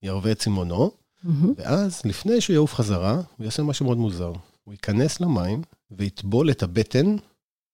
ירווה 0.03 0.35
צימונו, 0.35 1.02
מהמם. 1.25 1.53
ואז 1.57 2.01
לפני 2.05 2.41
שהוא 2.41 2.55
יעוף 2.55 2.75
חזרה, 2.75 3.15
הוא 3.15 3.45
יעשה 3.45 3.63
משהו 3.63 3.87
מאוד 3.87 3.99
מוזר. 3.99 4.33
הוא 4.65 4.75
ייכנס 4.75 5.21
למים 5.21 5.63
ויטבול 5.91 6.51
את 6.51 6.63
הבטן, 6.63 7.17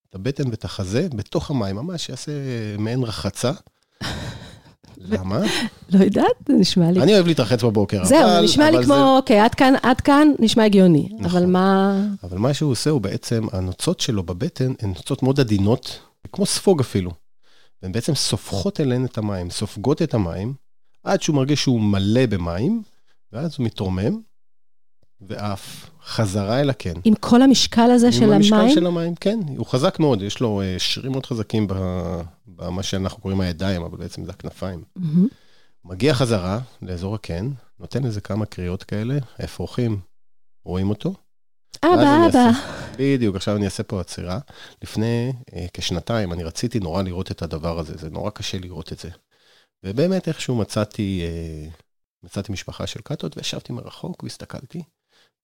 את 0.08 0.14
הבטן 0.14 0.50
ואת 0.50 0.64
החזה 0.64 1.08
בתוך 1.14 1.50
המים, 1.50 1.76
ממש 1.76 2.08
יעשה 2.08 2.32
מעין 2.78 3.02
רחצה. 3.02 3.52
למה? 5.00 5.40
לא 5.90 6.04
יודעת, 6.04 6.26
זה 6.48 6.54
נשמע 6.54 6.90
לי. 6.90 7.02
אני 7.02 7.14
אוהב 7.14 7.26
להתרחץ 7.26 7.64
בבוקר, 7.64 8.04
זהו, 8.04 8.28
זה 8.28 8.40
נשמע 8.40 8.70
לי 8.70 8.84
כמו, 8.84 9.16
אוקיי, 9.16 9.40
עד 9.40 9.54
כאן, 9.54 9.74
עד 9.82 10.00
כאן 10.00 10.28
נשמע 10.38 10.64
הגיוני. 10.64 11.08
אבל 11.20 11.26
נכון. 11.26 11.52
מה... 11.52 12.00
אבל 12.22 12.38
מה 12.38 12.54
שהוא 12.54 12.70
עושה 12.72 12.90
הוא 12.90 13.00
בעצם, 13.00 13.46
הנוצות 13.52 14.00
שלו 14.00 14.22
בבטן 14.22 14.72
הן 14.80 14.88
נוצות 14.88 15.22
מאוד 15.22 15.40
עדינות, 15.40 16.00
כמו 16.32 16.46
ספוג 16.46 16.80
אפילו. 16.80 17.10
והן 17.82 17.92
בעצם 17.92 18.14
סופחות 18.14 18.80
אליהן 18.80 19.04
את 19.04 19.18
המים, 19.18 19.50
סופגות 19.50 20.02
את 20.02 20.14
המים, 20.14 20.54
עד 21.04 21.22
שהוא 21.22 21.36
מרגיש 21.36 21.62
שהוא 21.62 21.80
מלא 21.80 22.26
במים, 22.26 22.82
ואז 23.32 23.54
הוא 23.58 23.66
מתרומם, 23.66 24.20
ועף 25.20 25.90
חזרה 26.02 26.60
אל 26.60 26.70
הקן. 26.70 26.94
עם 27.04 27.14
כל 27.14 27.42
המשקל 27.42 27.90
הזה 27.90 28.12
של 28.12 28.24
עם 28.24 28.32
המשקל 28.32 28.54
המים? 28.54 28.74
של 28.74 28.86
המים, 28.86 29.14
כן, 29.14 29.38
הוא 29.56 29.66
חזק 29.66 30.00
מאוד, 30.00 30.22
יש 30.22 30.40
לו 30.40 30.60
אה, 30.62 30.74
שרירים 30.78 31.12
מאוד 31.12 31.26
חזקים 31.26 31.66
במה 32.46 32.82
שאנחנו 32.82 33.22
קוראים 33.22 33.40
הידיים, 33.40 33.82
אבל 33.82 33.98
בעצם 33.98 34.24
זה 34.24 34.30
הכנפיים. 34.30 34.84
מגיע 35.84 36.14
חזרה 36.14 36.60
לאזור 36.82 37.14
הקן, 37.14 37.50
נותן 37.80 38.04
איזה 38.04 38.20
כמה 38.20 38.46
קריאות 38.46 38.82
כאלה, 38.82 39.18
האפרוחים 39.38 40.00
רואים 40.64 40.90
אותו. 40.90 41.14
אבא, 41.84 42.26
אבא. 42.26 42.50
בדיוק, 42.98 43.36
עכשיו 43.36 43.56
אני 43.56 43.64
אעשה 43.64 43.82
פה 43.82 44.00
עצירה. 44.00 44.38
לפני 44.82 45.32
אה, 45.54 45.66
כשנתיים 45.72 46.32
אני 46.32 46.44
רציתי 46.44 46.80
נורא 46.80 47.02
לראות 47.02 47.30
את 47.30 47.42
הדבר 47.42 47.78
הזה, 47.78 47.96
זה 47.96 48.10
נורא 48.10 48.30
קשה 48.30 48.58
לראות 48.58 48.92
את 48.92 48.98
זה. 48.98 49.08
ובאמת 49.84 50.28
איכשהו 50.28 50.56
מצאתי, 50.56 51.22
אה, 51.24 51.70
מצאתי 52.22 52.52
משפחה 52.52 52.86
של 52.86 53.00
קאטות 53.00 53.36
וישבתי 53.36 53.72
מרחוק 53.72 54.22
והסתכלתי, 54.22 54.82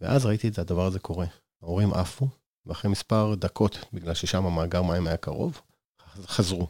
ואז 0.01 0.27
ראיתי 0.27 0.49
את 0.49 0.59
הדבר 0.59 0.87
הזה 0.87 0.99
קורה. 0.99 1.27
ההורים 1.63 1.95
עפו, 1.95 2.29
ואחרי 2.67 2.91
מספר 2.91 3.35
דקות, 3.35 3.79
בגלל 3.93 4.15
ששם 4.15 4.47
המאגר 4.47 4.83
מים 4.83 5.07
היה 5.07 5.17
קרוב, 5.17 5.61
חזרו. 6.27 6.67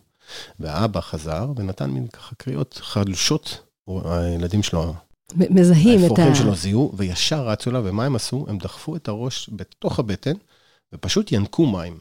והאבא 0.61 1.01
חזר 1.01 1.53
ונתן 1.57 1.91
מין 1.91 2.07
ככה 2.09 2.35
קריאות 2.35 2.75
חלשות, 2.83 3.63
הילדים 4.05 4.63
שלו, 4.63 4.95
מזהים 5.35 5.99
את 5.99 6.01
ה... 6.01 6.05
האפרוחים 6.05 6.35
שלו 6.35 6.55
זיהו, 6.55 6.93
וישר 6.97 7.49
רצו 7.49 7.71
אליו, 7.71 7.83
ומה 7.85 8.05
הם 8.05 8.17
עשו? 8.17 8.47
הם 8.49 8.59
דחפו 8.59 8.97
את 8.97 9.09
הראש 9.09 9.51
בתוך 9.53 9.99
הבטן, 9.99 10.33
ופשוט 10.95 11.33
ינקו 11.33 11.67
מים. 11.67 11.99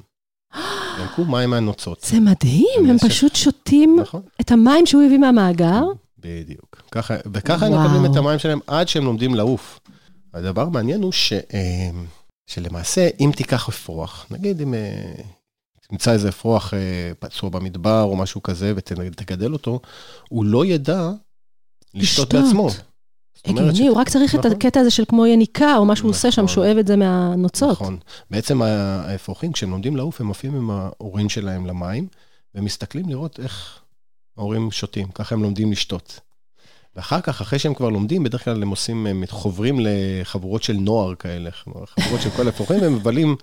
ינקו 1.00 1.26
מים 1.26 1.50
מהנוצות. 1.50 2.02
זה 2.02 2.20
מדהים, 2.20 2.90
הם 2.90 2.98
פשוט 2.98 3.36
שותים 3.36 4.00
נכון? 4.02 4.22
את 4.42 4.52
המים 4.52 4.86
שהוא 4.86 5.04
הביא 5.04 5.18
מהמאגר. 5.18 5.84
בדיוק. 6.24 6.82
ככה, 6.92 7.16
וככה 7.34 7.66
הם 7.66 7.72
וואו. 7.74 7.84
מקבלים 7.84 8.12
את 8.12 8.18
המים 8.18 8.40
שלהם 8.40 8.60
עד 8.68 8.88
שהם 8.88 9.06
לומדים 9.06 9.36
לעוף. 9.36 9.80
הדבר 10.34 10.62
המעניין 10.62 11.04
הוא 11.04 11.12
ש, 11.12 11.34
אה, 11.34 11.90
שלמעשה, 12.48 13.10
אם 13.20 13.32
תיקח 13.36 13.70
אפרוח, 13.70 14.26
נגיד 14.32 14.62
אם 14.62 14.74
אה, 14.74 15.14
תמצא 15.90 16.12
איזה 16.12 16.30
אפרוח 16.30 16.74
אה, 16.74 17.12
פצוע 17.20 17.50
במדבר 17.50 18.04
או 18.04 18.16
משהו 18.16 18.44
כזה 18.44 18.74
ותגדל 18.76 19.54
אותו, 19.54 19.80
הוא 20.30 20.46
לא 20.46 20.66
ידע 20.66 21.12
לשתות. 21.94 22.34
בעצמו. 22.34 22.70
הגיוני, 23.46 23.88
הוא 23.88 23.98
רק 23.98 24.10
צריך 24.10 24.36
את 24.36 24.40
נכון. 24.40 24.52
הקטע 24.52 24.80
הזה 24.80 24.92
של 24.92 25.06
כמו 25.06 25.26
יניקה, 25.26 25.78
או 25.78 25.86
מה 25.86 25.96
שהוא 25.96 26.12
עושה 26.12 26.32
שם, 26.32 26.44
נכון. 26.44 26.56
שואב 26.56 26.78
את 26.78 26.88
זה 26.88 26.96
מהנוצות. 26.96 27.72
נכון. 27.72 27.98
בעצם 28.32 28.62
האפרוחים, 28.62 29.52
כשהם 29.52 29.72
לומדים 29.72 29.96
לעוף, 29.96 30.22
הם 30.22 30.32
עפים 30.32 30.56
עם 30.56 30.72
ההורים 30.72 31.30
שלהם 31.30 31.66
למים, 31.66 32.08
והם 32.56 32.66
מסתכלים 32.66 33.10
לראות 33.10 33.40
איך 33.40 33.83
ההורים 34.38 34.72
שותים, 34.72 35.08
ככה 35.08 35.36
הם 35.36 35.44
לומדים 35.44 35.72
לשתות. 35.72 36.20
ואחר 36.96 37.22
כך, 37.22 37.42
אחרי 37.42 37.60
שהם 37.60 37.74
כבר 37.74 37.90
לומדים, 37.90 38.24
בדרך 38.24 38.44
כלל 38.46 38.62
הם 38.62 38.70
עושים, 38.70 39.08
הם 39.08 39.24
חוברים 39.30 39.80
לחבורות 39.80 40.64
של 40.64 40.74
נוער 40.74 41.16
כאלה, 41.16 41.50
חבורות 41.52 42.22
של 42.22 42.30
כל 42.30 42.48
האפרוחים, 42.48 42.82
והם 42.82 42.96
מבלים 42.96 43.36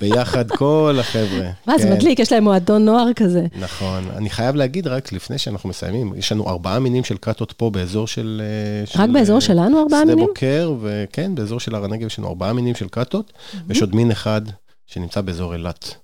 ביחד 0.00 0.50
כל 0.50 0.96
החבר'ה. 1.00 1.50
מה, 1.66 1.78
זה 1.78 1.84
כן. 1.84 1.92
מדליק, 1.92 2.18
יש 2.18 2.32
להם 2.32 2.44
מועדון 2.44 2.84
נוער 2.84 3.12
כזה. 3.16 3.46
נכון. 3.60 4.04
אני 4.16 4.30
חייב 4.30 4.56
להגיד 4.56 4.86
רק, 4.86 5.12
לפני 5.12 5.38
שאנחנו 5.38 5.68
מסיימים, 5.68 6.12
יש 6.16 6.32
לנו 6.32 6.48
ארבעה 6.48 6.78
מינים 6.78 7.04
של 7.04 7.16
קאטות 7.16 7.52
פה 7.52 7.70
באזור 7.70 8.06
של... 8.06 8.42
אה, 8.44 9.02
רק 9.02 9.10
באזור 9.10 9.36
אה, 9.36 9.40
שלנו 9.40 9.82
ארבעה 9.82 10.00
שדה 10.02 10.14
מינים? 10.14 10.26
בוקר, 10.26 10.74
וכן, 10.80 11.34
באזור 11.34 11.60
של 11.60 11.74
הר 11.74 11.84
הנגב 11.84 12.06
יש 12.06 12.18
לנו 12.18 12.28
ארבעה 12.28 12.52
מינים 12.52 12.74
של 12.74 12.88
קאטות, 12.88 13.32
ויש 13.66 13.80
עוד 13.80 13.94
מין 13.94 14.10
אחד 14.10 14.42
שנמצא 14.86 15.20
באזור 15.20 15.52
אילת. 15.52 15.94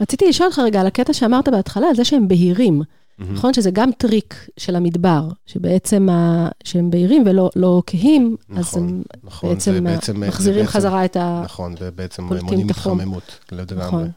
רציתי 0.00 0.28
לשאול 0.28 0.46
אותך 0.46 0.58
רגע 0.58 0.80
על 0.80 0.86
הקטע 0.86 1.12
שאמרת 1.12 1.48
בהתחלה, 1.48 1.86
על 1.88 1.94
זה 1.94 2.04
שהם 2.04 2.28
בהירים. 2.28 2.82
נכון 3.18 3.54
שזה 3.54 3.70
גם 3.70 3.90
טריק 3.98 4.34
של 4.56 4.76
המדבר, 4.76 5.28
שבעצם 5.46 6.08
ה... 6.08 6.48
שהם 6.64 6.90
בהירים 6.90 7.22
ולא 7.26 7.50
לא 7.56 7.82
כהים, 7.86 8.36
אז 8.50 8.56
נכון, 8.58 8.88
הם 8.88 9.02
נכון, 9.24 9.50
בעצם, 9.54 9.84
בעצם- 9.84 10.20
מחזירים 10.20 10.60
בעצם- 10.64 10.72
חזרה 10.72 11.04
את 11.04 11.16
ה... 11.16 11.40
נכון, 11.44 11.74
זה 11.76 11.90
בעצם 11.90 12.28
קולטים 12.28 12.46
מונעים. 12.46 12.70
התחממות, 12.70 13.38
לגמרי. 13.52 13.86
נכון. 13.86 14.10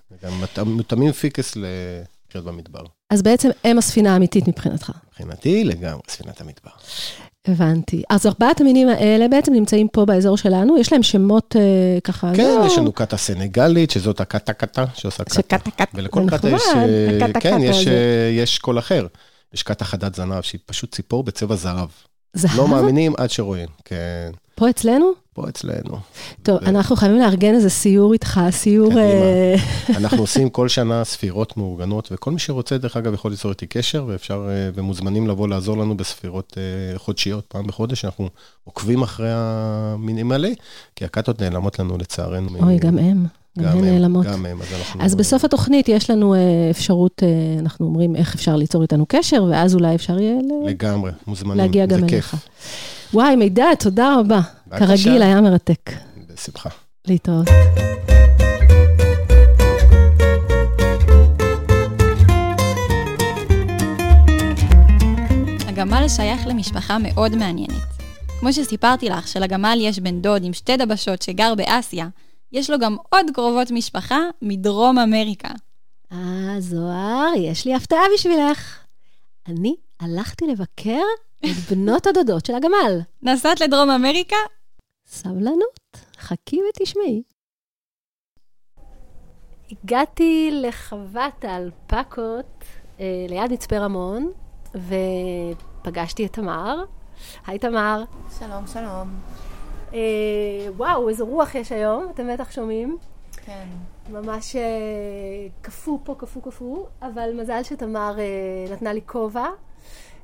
גם 0.56 0.72
מותאמים 0.72 1.12
פיקס 1.12 1.56
לחיות 1.56 2.46
במדבר. 2.46 2.84
אז 3.10 3.22
בעצם 3.22 3.50
הם 3.64 3.78
הספינה 3.78 4.14
האמיתית 4.14 4.48
מבחינתך. 4.48 4.92
מבחינתי 5.08 5.64
לגמרי 5.64 6.02
ספינת 6.10 6.42
המדבר. 6.42 6.72
הבנתי. 7.48 8.04
אז 8.10 8.26
ארבעת 8.26 8.62
המינים 8.62 8.90
האלה 8.90 9.28
בעצם 9.28 9.54
נמצאים 9.54 9.88
פה 9.88 10.06
באזור 10.06 10.38
שלנו, 10.38 10.78
יש 10.78 10.94
להם 10.94 11.04
שמות 11.04 11.56
אה, 11.60 12.00
ככה... 12.04 12.32
כן, 12.36 12.44
לא- 12.60 12.66
יש 12.66 12.78
לנו 12.78 12.92
קאטה 12.92 13.18
סנגלית, 13.18 13.92
שזאת 13.92 14.20
הקאטה 14.22 14.54
קאטה 14.54 14.86
שעושה 14.94 15.24
קאטה. 15.24 15.34
שקטה 15.36 15.72
קטה, 15.72 15.84
ולכל 15.94 16.24
זה 16.24 16.30
קאטה 16.30 16.50
יש, 16.50 16.62
אה, 16.76 17.18
הקטה 17.26 17.40
כן, 17.40 17.58
קטה 17.58 17.66
יש. 17.66 17.88
אה, 17.88 17.94
יש 18.34 18.60
קול 18.60 18.80
אחר. 18.80 19.08
יש 19.54 19.64
קאטה 19.64 19.86
חדת 19.86 20.16
זנב, 20.16 20.42
שהיא 20.42 20.62
פשוט 20.66 20.96
ציפור 20.96 21.24
בצבע 21.24 21.56
זהב. 21.56 21.90
זהב? 22.34 22.58
לא 22.58 22.68
מאמינים 22.68 23.14
עד 23.18 23.30
שרואים, 23.30 23.68
כן. 23.86 24.32
פה 24.58 24.70
אצלנו? 24.70 25.12
פה 25.34 25.50
אצלנו. 25.50 25.98
טוב, 26.44 26.60
ו- 26.62 26.66
אנחנו 26.66 26.96
חייבים 26.96 27.20
לארגן 27.20 27.56
איזה 27.56 27.70
סיור 27.70 28.14
איתך, 28.14 28.42
סיור... 28.52 28.90
קדימה. 28.90 29.02
אה, 29.06 29.56
אנחנו 30.00 30.18
עושים 30.18 30.50
כל 30.50 30.68
שנה 30.68 31.04
ספירות 31.04 31.58
מאורגנות, 31.58 32.10
וכל 32.12 32.32
מי 32.32 32.40
שרוצה, 32.40 32.78
דרך 32.78 32.98
אגב, 32.98 33.14
יכול 33.14 33.32
ליצור 33.32 33.52
איתי 33.52 33.68
קשר, 33.68 34.06
ואפשר, 34.08 34.48
אה, 34.50 34.70
ומוזמנים 34.76 35.28
לבוא 35.28 35.48
לעזור 35.48 35.78
לנו 35.78 35.98
בספירות 35.98 36.58
אה, 36.58 37.00
חודשיות, 37.00 37.46
פעם 37.48 37.68
בחודש, 37.68 38.06
אנחנו 38.06 38.30
עוקבים 38.64 39.02
אחרי 39.02 39.30
המינים 39.32 40.32
האלה, 40.32 40.50
כי 40.96 41.06
הקאטות 41.06 41.42
נעלמות 41.42 41.80
לנו 41.80 41.98
לצערנו. 41.98 42.50
אוי, 42.60 42.76
מ- 42.76 42.78
גם 42.78 42.98
הם, 42.98 43.26
גם 43.60 43.78
הן 43.78 43.86
נעלמות. 43.86 44.26
גם 44.26 44.46
הם, 44.46 44.62
אז 44.62 44.68
אנחנו... 44.80 45.04
אז 45.04 45.16
בסוף 45.16 45.46
התוכנית 45.46 45.90
יש 45.90 46.10
לנו 46.10 46.36
אפשרות, 46.72 47.24
אנחנו 47.60 47.86
אומרים 47.86 48.16
איך 48.16 48.36
אפשר 48.36 48.56
ליצור 48.56 48.82
איתנו 48.82 49.06
קשר, 49.10 49.44
ואז 49.50 49.76
אולי 49.76 49.96
אפשר 49.96 50.20
יהיה 50.20 50.36
לגמרי, 50.66 51.12
מוזמנים, 51.28 51.58
להגיע 51.58 51.86
גם 51.86 52.04
אליך. 52.04 52.36
וואי, 53.14 53.36
מידע, 53.36 53.76
תודה 53.80 54.16
רבה. 54.20 54.40
בבקשה. 54.68 54.86
כרגיל, 54.88 55.22
היה 55.22 55.42
מרתק. 55.42 55.92
בשמחה. 56.28 56.70
להתראות. 57.08 57.48
הגמל 65.68 66.08
שייך 66.08 66.48
למשפחה 66.48 66.98
מאוד 66.98 67.36
מעניינת. 67.36 67.98
כמו 68.40 68.54
שסיפרתי 68.54 69.10
לך 69.10 69.28
שלגמל 69.28 69.78
יש 69.82 70.00
בן 70.00 70.22
דוד 70.22 70.44
עם 70.44 70.54
שתי 70.54 70.78
דבשות 70.78 71.22
שגר 71.22 71.56
באסיה, 71.56 72.08
יש 72.52 72.70
לו 72.70 72.80
גם 72.80 72.96
עוד 73.10 73.26
קרובות 73.34 73.72
משפחה 73.72 74.20
מדרום 74.42 75.00
אמריקה. 75.00 75.50
אה, 76.12 76.56
זוהר, 76.60 77.34
יש 77.38 77.66
לי 77.66 77.76
הפתעה 77.76 78.04
בשבילך. 78.14 78.80
אני 79.48 79.76
הלכתי 80.00 80.46
לבקר 80.48 81.04
את 81.46 81.72
בנות 81.72 82.08
הדודות 82.08 82.46
של 82.46 82.56
הגמל. 82.56 83.00
נסעת 83.22 83.60
לדרום 83.62 83.90
אמריקה? 83.90 84.36
סבלנות, 85.08 85.98
חכי 86.18 86.60
ותשמעי. 86.70 87.24
הגעתי 89.72 90.50
לחוות 90.54 91.46
האלפקות 91.46 92.64
אה, 93.00 93.26
ליד 93.30 93.52
מצפה 93.52 93.78
רמון, 93.78 94.32
ופגשתי 94.76 96.26
את 96.26 96.34
תמר. 96.34 96.84
היי 97.48 97.60
תמר. 97.60 98.04
שלום, 98.40 98.68
שלום. 98.68 99.20
אה, 99.94 100.00
וואו, 100.76 101.10
איזו 101.10 101.26
רוח 101.26 101.56
יש 101.56 101.72
היום, 101.72 102.08
אתם 102.14 102.34
בטח 102.34 102.52
שומעים. 102.52 102.98
כן. 103.46 103.68
ממש 104.10 104.56
אה, 104.56 104.62
קפוא 105.62 105.98
פה, 106.04 106.16
קפוא, 106.18 106.42
קפוא, 106.42 106.86
אבל 107.02 107.30
מזל 107.42 107.64
שתמר 107.64 108.16
אה, 108.20 108.74
נתנה 108.74 108.94
לי 108.94 109.02
כובע, 109.06 109.48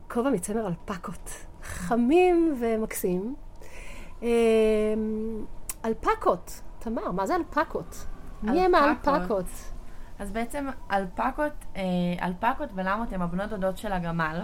כובע 0.07 0.29
מצמר 0.29 0.67
אלפקות, 0.67 1.45
חמים 1.63 2.55
ומקסים. 2.59 3.35
אה, 4.23 4.29
אלפקות, 5.85 6.61
תמר, 6.79 7.11
מה 7.11 7.27
זה 7.27 7.35
אלפקות? 7.35 8.05
מי 8.43 8.61
הם 8.61 8.75
אלפקות. 8.75 9.07
האלפקות? 9.07 9.45
אז 10.19 10.31
בעצם 10.31 10.67
אלפקות, 10.91 11.65
אה, 11.75 11.81
אלפקות 12.21 12.69
ולמות 12.75 13.13
הם 13.13 13.21
הבנות 13.21 13.49
דודות 13.49 13.77
של 13.77 13.91
הגמל. 13.91 14.41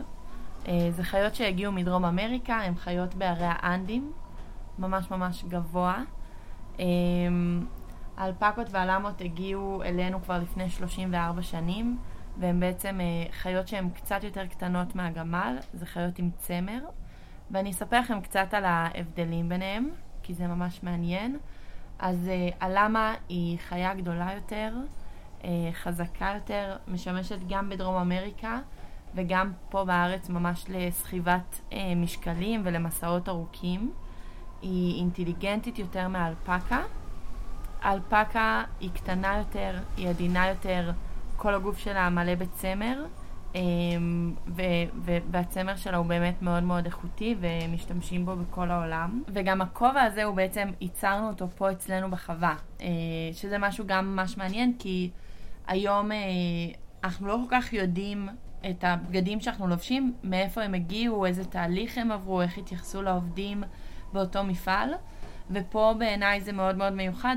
אה, 0.68 0.90
זה 0.92 1.04
חיות 1.04 1.36
שהגיעו 1.36 1.72
מדרום 1.72 2.06
אמריקה, 2.06 2.56
הן 2.56 2.76
חיות 2.76 3.16
בערי 3.16 3.48
האנדים, 3.50 4.12
ממש 4.80 5.12
ממש 5.12 5.46
גבוה. 5.48 6.04
אה, 6.80 6.86
האלפקות 8.18 8.68
והלמות 8.72 9.22
הגיעו 9.22 9.84
אלינו 9.84 10.22
כבר 10.24 10.40
לפני 10.40 10.70
34 10.70 11.42
שנים, 11.42 11.98
והן 12.40 12.60
בעצם 12.60 13.00
אה, 13.02 13.32
חיות 13.32 13.68
שהן 13.68 13.90
קצת 13.90 14.24
יותר 14.24 14.46
קטנות 14.46 14.96
מהגמל, 14.96 15.58
זה 15.74 15.86
חיות 15.86 16.20
עם 16.20 16.30
צמר. 16.38 16.80
ואני 17.52 17.72
אספר 17.72 18.00
לכם 18.00 18.22
קצת 18.22 18.54
על 18.54 18.66
ההבדלים 18.66 19.50
ביניהם, 19.50 19.90
כי 20.24 20.34
זה 20.34 20.48
ממש 20.48 20.84
מעניין. 20.84 21.38
אז 22.00 22.28
אה, 22.28 22.50
הלמה 22.60 23.14
היא 23.30 23.58
חיה 23.60 23.94
גדולה 23.94 24.34
יותר, 24.36 24.74
אה, 25.44 25.50
חזקה 25.74 26.32
יותר, 26.36 26.78
משמשת 26.88 27.40
גם 27.50 27.70
בדרום 27.70 27.96
אמריקה 27.96 28.60
וגם 29.16 29.52
פה 29.70 29.86
בארץ 29.86 30.30
ממש 30.30 30.66
לסחיבת 30.70 31.62
משקלים 31.96 32.62
ולמסעות 32.66 33.30
ארוכים. 33.30 33.94
היא 34.62 35.00
אינטליגנטית 35.00 35.80
יותר 35.80 36.08
מהאלפקה. 36.08 36.84
האלפקה 37.82 38.64
היא 38.80 38.90
קטנה 38.94 39.38
יותר, 39.38 39.78
היא 39.98 40.10
עדינה 40.10 40.48
יותר, 40.48 40.92
כל 41.40 41.56
הגוף 41.56 41.78
שלה 41.78 42.10
מלא 42.10 42.36
בצמר, 42.36 43.06
אה, 43.56 43.62
ו- 44.48 44.62
ו- 45.06 45.18
והצמר 45.32 45.76
שלה 45.76 45.98
הוא 45.98 46.06
באמת 46.06 46.42
מאוד 46.42 46.64
מאוד 46.64 46.86
איכותי 46.86 47.36
ומשתמשים 47.40 48.26
בו 48.26 48.36
בכל 48.36 48.72
העולם. 48.72 49.24
וגם 49.28 49.62
הכובע 49.62 50.02
הזה 50.02 50.24
הוא 50.24 50.36
בעצם, 50.36 50.70
ייצרנו 50.82 51.28
אותו 51.28 51.48
פה 51.50 51.72
אצלנו 51.72 52.12
בחווה, 52.12 52.56
אה, 52.82 52.88
שזה 53.34 53.58
משהו 53.58 53.84
גם 53.88 54.16
ממש 54.16 54.38
מעניין, 54.38 54.74
כי 54.80 55.10
היום 55.68 56.12
אה, 56.12 56.18
אנחנו 57.04 57.28
לא 57.28 57.38
כל 57.50 57.56
כך 57.56 57.74
יודעים 57.74 58.30
את 58.70 58.84
הבגדים 58.84 59.40
שאנחנו 59.40 59.68
לובשים, 59.68 60.14
מאיפה 60.24 60.62
הם 60.62 60.74
הגיעו, 60.74 61.26
איזה 61.26 61.46
תהליך 61.46 61.98
הם 61.98 62.12
עברו, 62.12 62.42
איך 62.42 62.58
התייחסו 62.58 63.02
לעובדים 63.02 63.64
באותו 64.14 64.44
מפעל. 64.44 64.90
ופה 65.52 65.96
בעיניי 66.00 66.42
זה 66.42 66.52
מאוד 66.52 66.78
מאוד 66.78 66.94
מיוחד, 66.94 67.36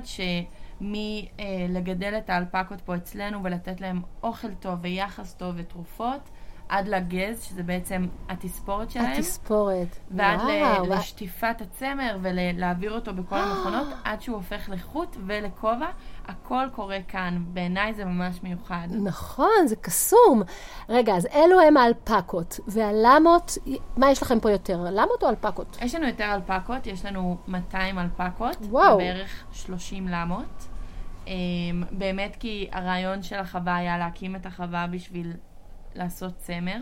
שמלגדל 0.82 2.14
את 2.18 2.30
האלפקות 2.30 2.80
פה 2.80 2.96
אצלנו 2.96 3.44
ולתת 3.44 3.80
להם 3.80 4.00
אוכל 4.22 4.54
טוב 4.54 4.78
ויחס 4.82 5.34
טוב 5.34 5.54
ותרופות, 5.56 6.20
עד 6.68 6.88
לגז, 6.88 7.42
שזה 7.42 7.62
בעצם 7.62 8.06
התספורת 8.28 8.90
שלהם. 8.90 9.12
התספורת. 9.12 9.86
ועד 10.10 10.40
וואו, 10.40 10.86
ל- 10.86 10.92
לשטיפת 10.94 11.60
הצמר 11.60 12.18
ולהעביר 12.22 12.92
אותו 12.94 13.14
בכל 13.14 13.36
המכונות, 13.38 13.86
עד 14.04 14.22
שהוא 14.22 14.36
הופך 14.36 14.68
לחוט 14.72 15.16
ולכובע. 15.26 15.86
הכל 16.28 16.66
קורה 16.74 16.98
כאן. 17.08 17.44
בעיניי 17.46 17.94
זה 17.94 18.04
ממש 18.04 18.42
מיוחד. 18.42 18.88
נכון, 18.90 19.66
זה 19.66 19.76
קסום. 19.76 20.42
רגע, 20.88 21.16
אז 21.16 21.26
אלו 21.26 21.60
הם 21.60 21.76
האלפקות. 21.76 22.60
והלמות, 22.66 23.58
מה 23.96 24.10
יש 24.10 24.22
לכם 24.22 24.40
פה 24.40 24.50
יותר, 24.50 24.80
למות 24.90 25.22
או 25.22 25.28
אלפקות? 25.28 25.78
יש 25.82 25.94
לנו 25.94 26.06
יותר 26.06 26.34
אלפקות, 26.34 26.86
יש 26.86 27.04
לנו 27.04 27.36
200 27.48 27.98
אלפקות, 27.98 28.56
וואו. 28.60 28.98
בערך 28.98 29.44
30 29.52 30.08
למות. 30.08 30.68
אמ, 31.26 31.82
באמת 31.90 32.36
כי 32.40 32.68
הרעיון 32.72 33.22
של 33.22 33.36
החווה 33.38 33.76
היה 33.76 33.98
להקים 33.98 34.36
את 34.36 34.46
החווה 34.46 34.86
בשביל 34.86 35.32
לעשות 35.94 36.36
צמר, 36.36 36.78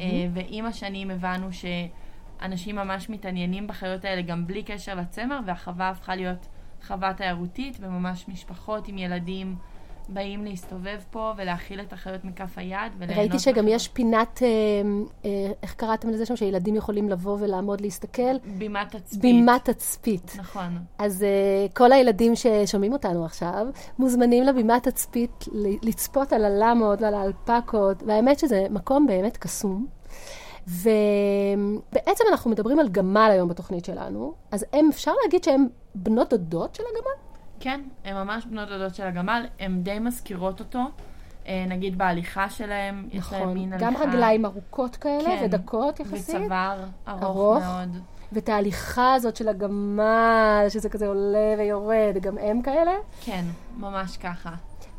אה, 0.00 0.06
ועם 0.34 0.66
השנים 0.66 1.10
הבנו 1.10 1.48
שאנשים 1.52 2.76
ממש 2.76 3.10
מתעניינים 3.10 3.66
בחיות 3.66 4.04
האלה 4.04 4.22
גם 4.22 4.46
בלי 4.46 4.62
קשר 4.62 4.94
לצמר, 4.94 5.40
והחווה 5.46 5.88
הפכה 5.88 6.16
להיות 6.16 6.46
חווה 6.86 7.14
תיירותית, 7.14 7.78
וממש 7.80 8.28
משפחות 8.28 8.88
עם 8.88 8.98
ילדים 8.98 9.56
באים 10.08 10.44
להסתובב 10.44 10.98
פה 11.10 11.32
ולהאכיל 11.36 11.80
את 11.80 11.92
החיות 11.92 12.24
מכף 12.24 12.58
היד 12.58 12.92
וליהנות 12.98 13.18
ראיתי 13.18 13.38
שגם 13.38 13.54
בחווה. 13.54 13.70
יש 13.70 13.88
פינת, 13.88 14.42
אה, 14.42 14.48
אה, 15.24 15.52
איך 15.62 15.74
קראתם 15.74 16.08
לזה 16.08 16.26
שם, 16.26 16.36
שילדים 16.36 16.74
יכולים 16.74 17.08
לבוא 17.08 17.36
ולעמוד 17.40 17.80
להסתכל? 17.80 18.38
בימת 18.58 18.96
תצפית. 18.96 19.20
בימת 19.20 19.70
תצפית. 19.70 20.32
נכון. 20.38 20.78
אז 20.98 21.22
uh, 21.22 21.72
כל 21.72 21.92
הילדים 21.92 22.32
ששומעים 22.36 22.92
אותנו 22.92 23.24
עכשיו, 23.24 23.66
מוזמנים 23.98 24.44
לבימת 24.44 24.88
תצפית 24.88 25.44
לצפות 25.82 26.32
על 26.32 26.44
הלמות 26.44 27.02
ועל 27.02 27.14
האלפקות, 27.14 28.02
והאמת 28.06 28.38
שזה 28.38 28.66
מקום 28.70 29.06
באמת 29.06 29.36
קסום. 29.36 29.86
ובעצם 30.66 32.24
אנחנו 32.30 32.50
מדברים 32.50 32.78
על 32.78 32.88
גמל 32.88 33.28
היום 33.32 33.48
בתוכנית 33.48 33.84
שלנו, 33.84 34.34
אז 34.50 34.64
הם, 34.72 34.88
אפשר 34.92 35.12
להגיד 35.24 35.44
שהם 35.44 35.66
בנות 35.94 36.30
דודות 36.30 36.74
של 36.74 36.82
הגמל? 36.90 37.25
כן, 37.60 37.80
הן 38.04 38.14
ממש 38.14 38.46
בנות 38.46 38.68
דודות 38.68 38.94
של 38.94 39.02
הגמל, 39.02 39.46
הן 39.58 39.82
די 39.82 39.98
מזכירות 39.98 40.60
אותו. 40.60 40.80
אה, 41.46 41.64
נגיד 41.68 41.98
בהליכה 41.98 42.50
שלהם, 42.50 43.08
יש 43.12 43.32
להם 43.32 43.54
מין 43.54 43.72
הליכה. 43.72 43.90
נכון. 43.90 44.04
גם 44.04 44.08
רגליים 44.12 44.44
ארוכות 44.44 44.96
כאלה 44.96 45.24
כן, 45.24 45.42
ודקות 45.44 46.00
יחסית. 46.00 46.36
וצוואר 46.36 46.84
ארוך, 47.08 47.22
ארוך. 47.22 47.62
מאוד. 47.64 47.96
ואת 48.32 48.48
ההליכה 48.48 49.14
הזאת 49.14 49.36
של 49.36 49.48
הגמל, 49.48 50.64
שזה 50.68 50.88
כזה 50.88 51.06
עולה 51.06 51.54
ויורד, 51.58 52.16
גם 52.20 52.38
הם 52.38 52.62
כאלה. 52.62 52.92
כן, 53.24 53.44
ממש 53.76 54.16
ככה. 54.16 54.50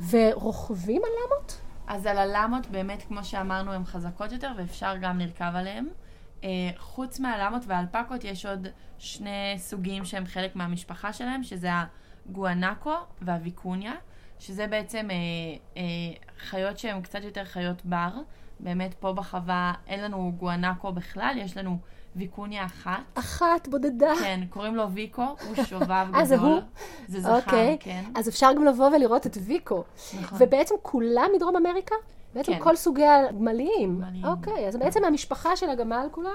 ורוכבים 0.09 1.01
על 1.05 1.11
למות? 1.25 1.61
אז 1.87 2.05
על 2.05 2.17
הלמות, 2.17 2.67
באמת, 2.67 3.03
כמו 3.07 3.23
שאמרנו, 3.23 3.71
הן 3.71 3.85
חזקות 3.85 4.31
יותר, 4.31 4.51
ואפשר 4.57 4.93
גם 5.01 5.19
לרכב 5.19 5.51
עליהן. 5.55 5.87
אה, 6.43 6.49
חוץ 6.77 7.19
מהלמות 7.19 7.61
והאלפקות, 7.67 8.23
יש 8.23 8.45
עוד 8.45 8.67
שני 8.97 9.55
סוגים 9.57 10.05
שהם 10.05 10.25
חלק 10.25 10.55
מהמשפחה 10.55 11.13
שלהם, 11.13 11.43
שזה 11.43 11.69
הגואנקו 12.29 12.93
והוויקוניה, 13.21 13.93
שזה 14.39 14.67
בעצם 14.67 15.07
אה, 15.11 15.15
אה, 15.77 15.83
חיות 16.39 16.79
שהן 16.79 17.01
קצת 17.01 17.23
יותר 17.23 17.45
חיות 17.45 17.85
בר. 17.85 18.11
באמת, 18.59 18.93
פה 18.93 19.13
בחווה 19.13 19.73
אין 19.87 20.03
לנו 20.03 20.31
גואנקו 20.37 20.91
בכלל, 20.91 21.35
יש 21.37 21.57
לנו 21.57 21.77
ויקוניה 22.15 22.65
אחת. 22.65 22.99
אחת 23.13 23.67
בודדה. 23.67 24.13
כן, 24.19 24.39
קוראים 24.49 24.75
לו 24.75 24.91
ויקו, 24.91 25.25
הוא 25.47 25.63
שובב 25.69 26.07
אה, 26.15 26.25
זה 26.25 26.35
גדול. 26.35 26.49
הוא? 26.49 26.61
זה 27.07 27.19
זכר, 27.21 27.35
אוקיי. 27.35 27.77
כן. 27.79 28.03
אז 28.15 28.29
אפשר 28.29 28.53
גם 28.55 28.65
לבוא 28.65 28.89
ולראות 28.95 29.27
את 29.27 29.37
ויקו. 29.41 29.83
נכון. 30.19 30.37
ובעצם 30.41 30.75
כולם 30.81 31.29
מדרום 31.35 31.55
אמריקה? 31.55 31.95
בעצם 32.33 32.53
כן. 32.53 32.59
כל 32.63 32.75
סוגי 32.75 33.05
הגמלים. 33.05 34.01
גמלים. 34.01 34.25
אוקיי, 34.25 34.67
אז 34.67 34.75
בעצם 34.75 35.05
המשפחה 35.05 35.55
של 35.55 35.69
הגמל 35.69 36.07
כולם, 36.11 36.31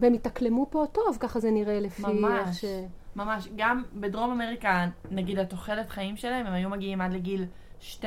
והם 0.00 0.12
התאקלמו 0.12 0.66
פה 0.70 0.84
טוב, 0.92 1.16
ככה 1.20 1.40
זה 1.40 1.50
נראה 1.50 1.80
לפי 1.80 2.02
איך 2.02 2.10
ממש. 2.10 2.64
ממש, 3.16 3.48
גם 3.56 3.82
בדרום 3.94 4.30
אמריקה, 4.30 4.86
נגיד 5.10 5.38
התוחלת 5.38 5.90
חיים 5.90 6.16
שלהם, 6.16 6.46
הם 6.46 6.52
היו 6.52 6.70
מגיעים 6.70 7.00
עד 7.00 7.12
לגיל 7.12 7.44
12-13. 7.80 8.04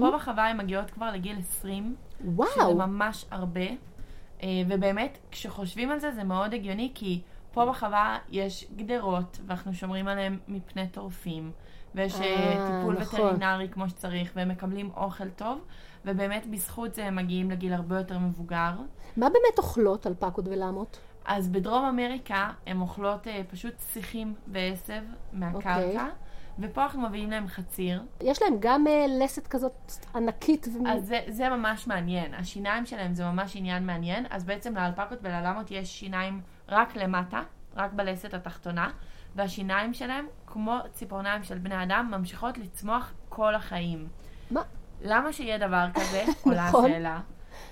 פה 0.00 0.10
בחווה 0.14 0.48
הם 0.48 0.58
מגיעות 0.58 0.90
כבר 0.90 1.10
לגיל 1.10 1.38
20, 1.38 1.96
שזה 2.18 2.30
וואו, 2.34 2.76
ממש 2.76 3.24
הרבה. 3.30 3.66
אה, 4.42 4.48
ובאמת, 4.68 5.18
כשחושבים 5.30 5.90
על 5.90 5.98
זה, 5.98 6.12
זה 6.12 6.24
מאוד 6.24 6.54
הגיוני, 6.54 6.92
כי 6.94 7.20
פה 7.52 7.66
בחווה 7.66 8.18
יש 8.28 8.66
גדרות, 8.76 9.40
ואנחנו 9.46 9.74
שומרים 9.74 10.08
עליהם 10.08 10.38
מפני 10.48 10.88
טורפים, 10.88 11.52
ויש 11.94 12.20
אה, 12.20 12.24
אה, 12.24 12.66
טיפול 12.66 12.96
נכון. 13.00 13.20
וטרינרי 13.20 13.68
כמו 13.68 13.88
שצריך, 13.88 14.32
והם 14.36 14.48
מקבלים 14.48 14.90
אוכל 14.96 15.28
טוב, 15.28 15.60
ובאמת 16.04 16.46
בזכות 16.46 16.94
זה 16.94 17.04
הם 17.04 17.16
מגיעים 17.16 17.50
לגיל 17.50 17.72
הרבה 17.72 17.98
יותר 17.98 18.18
מבוגר. 18.18 18.72
מה 19.16 19.28
באמת 19.28 19.58
אוכלות 19.58 20.06
אלפקות 20.06 20.48
ולמות? 20.48 20.98
אז 21.24 21.48
בדרום 21.48 21.84
אמריקה 21.84 22.50
הן 22.66 22.80
אוכלות 22.80 23.28
אה, 23.28 23.42
פשוט 23.50 23.74
שיחים 23.92 24.34
ועשב 24.46 25.02
מהקרקע, 25.32 25.76
אוקיי. 25.76 25.98
ופה 26.58 26.82
אנחנו 26.82 27.02
מביאים 27.02 27.30
להם 27.30 27.48
חציר. 27.48 28.02
יש 28.20 28.42
להם 28.42 28.54
גם 28.60 28.86
אה, 28.86 29.06
לסת 29.08 29.46
כזאת 29.46 29.92
ענקית. 30.14 30.68
ו... 30.68 30.88
אז 30.88 31.06
זה, 31.06 31.20
זה 31.28 31.48
ממש 31.48 31.86
מעניין. 31.86 32.34
השיניים 32.34 32.86
שלהם 32.86 33.14
זה 33.14 33.24
ממש 33.24 33.56
עניין 33.56 33.86
מעניין. 33.86 34.26
אז 34.30 34.44
בעצם 34.44 34.76
לאלפקות 34.76 35.18
וללמות 35.22 35.70
יש 35.70 36.00
שיניים 36.00 36.40
רק 36.68 36.96
למטה, 36.96 37.42
רק 37.76 37.92
בלסת 37.92 38.34
התחתונה, 38.34 38.90
והשיניים 39.34 39.94
שלהם, 39.94 40.26
כמו 40.46 40.78
ציפורניים 40.92 41.42
של 41.42 41.58
בני 41.58 41.82
אדם, 41.82 42.08
ממשיכות 42.10 42.58
לצמוח 42.58 43.12
כל 43.28 43.54
החיים. 43.54 44.08
מה? 44.50 44.62
למה 45.02 45.32
שיהיה 45.32 45.58
דבר 45.58 45.86
כזה? 45.94 46.24
עולה 46.44 46.68
נכון. 46.68 46.84
השאלה. 46.84 47.20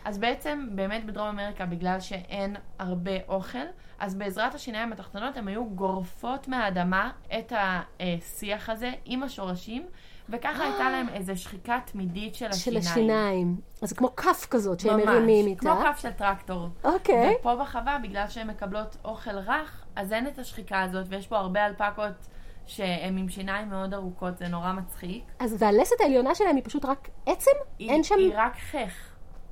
אז 0.05 0.19
בעצם, 0.19 0.69
באמת 0.75 1.07
בדרום 1.07 1.29
אמריקה, 1.29 1.67
בגלל 1.67 2.01
שאין 2.01 2.57
הרבה 2.79 3.13
אוכל, 3.29 3.59
אז 3.99 4.15
בעזרת 4.15 4.55
השיניים 4.55 4.93
התחתונות 4.93 5.37
הן 5.37 5.49
היו 5.49 5.65
גורפות 5.65 6.49
מהאדמה 6.49 7.11
את 7.39 7.53
השיח 8.01 8.71
הזה 8.71 8.93
עם 9.05 9.23
השורשים, 9.23 9.87
וככה 10.29 10.65
הייתה 10.65 10.91
להם 10.91 11.09
איזו 11.15 11.37
שחיקה 11.37 11.79
תמידית 11.85 12.35
של 12.35 12.47
השיניים. 12.47 12.83
של 12.83 12.91
השיניים. 12.91 13.61
אז 13.83 13.93
כמו 13.93 14.17
כף 14.17 14.47
כזאת 14.51 14.81
שהם 14.81 14.97
ממש, 14.97 15.05
מרימים 15.05 15.47
איתה. 15.47 15.61
כמו 15.61 15.75
כף 15.83 15.99
של 15.99 16.11
טרקטור. 16.11 16.69
אוקיי. 16.85 17.37
ופה 17.41 17.57
בחווה, 17.57 17.99
בגלל 18.03 18.29
שהן 18.29 18.51
מקבלות 18.51 18.97
אוכל 19.05 19.39
רך, 19.39 19.85
אז 19.97 20.13
אין 20.13 20.27
את 20.27 20.39
השחיקה 20.39 20.83
הזאת, 20.83 21.07
ויש 21.09 21.27
פה 21.27 21.39
הרבה 21.39 21.67
אלפקות 21.67 22.29
שהן 22.67 23.19
עם 23.19 23.29
שיניים 23.29 23.69
מאוד 23.69 23.95
ארוכות, 23.95 24.39
זה 24.39 24.49
נורא 24.49 24.73
מצחיק. 24.73 25.25
אז 25.39 25.57
והלסת 25.59 26.01
העליונה 26.01 26.35
שלהם 26.35 26.57
היא 26.57 26.65
פשוט 26.65 26.85
רק 26.85 27.09
עצם? 27.27 27.51
היא, 27.79 27.91
אין 27.91 28.05
שם... 28.05 28.15
היא 28.19 28.33
רק 28.35 28.57
חך, 28.57 29.10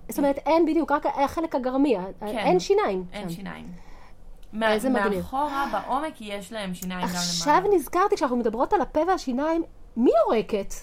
זאת 0.09 0.19
אומרת, 0.19 0.39
אין 0.47 0.67
בדיוק, 0.67 0.93
רק 0.93 1.07
החלק 1.07 1.55
הגרמי. 1.55 1.97
אין 2.23 2.61
שיניים. 2.61 3.05
אין 3.13 3.29
שם. 3.29 3.35
שיניים. 3.35 3.67
מה- 4.53 4.73
איזה 4.73 4.91
מגניב. 4.91 5.15
מאחורה, 5.19 5.67
בעומק, 5.73 6.15
יש 6.21 6.53
להם 6.53 6.75
שיניים 6.75 7.01
גם 7.01 7.07
למעלה. 7.09 7.21
עכשיו 7.21 7.63
נזכרתי, 7.75 8.17
כשאנחנו 8.17 8.37
מדברות 8.37 8.73
על 8.73 8.81
הפה 8.81 9.01
והשיניים, 9.09 9.63
מי 9.97 10.11
יורקת? 10.27 10.75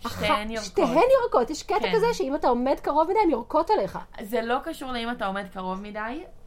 שתיהן 0.00 0.50
יורקות. 0.50 0.64
שתיהן 0.72 1.02
יורקות. 1.22 1.50
יש 1.50 1.62
קטע 1.62 1.78
כן. 1.80 1.92
כזה 1.96 2.06
שאם 2.12 2.34
אתה 2.34 2.48
עומד 2.48 2.80
קרוב 2.82 3.08
מדי, 3.10 3.18
הן 3.24 3.30
יורקות 3.30 3.70
עליך. 3.70 3.98
זה 4.22 4.42
לא 4.42 4.58
קשור 4.64 4.92
לאם 4.92 5.10
אתה 5.10 5.26
עומד 5.26 5.44
קרוב 5.52 5.80
מדי, 5.82 5.98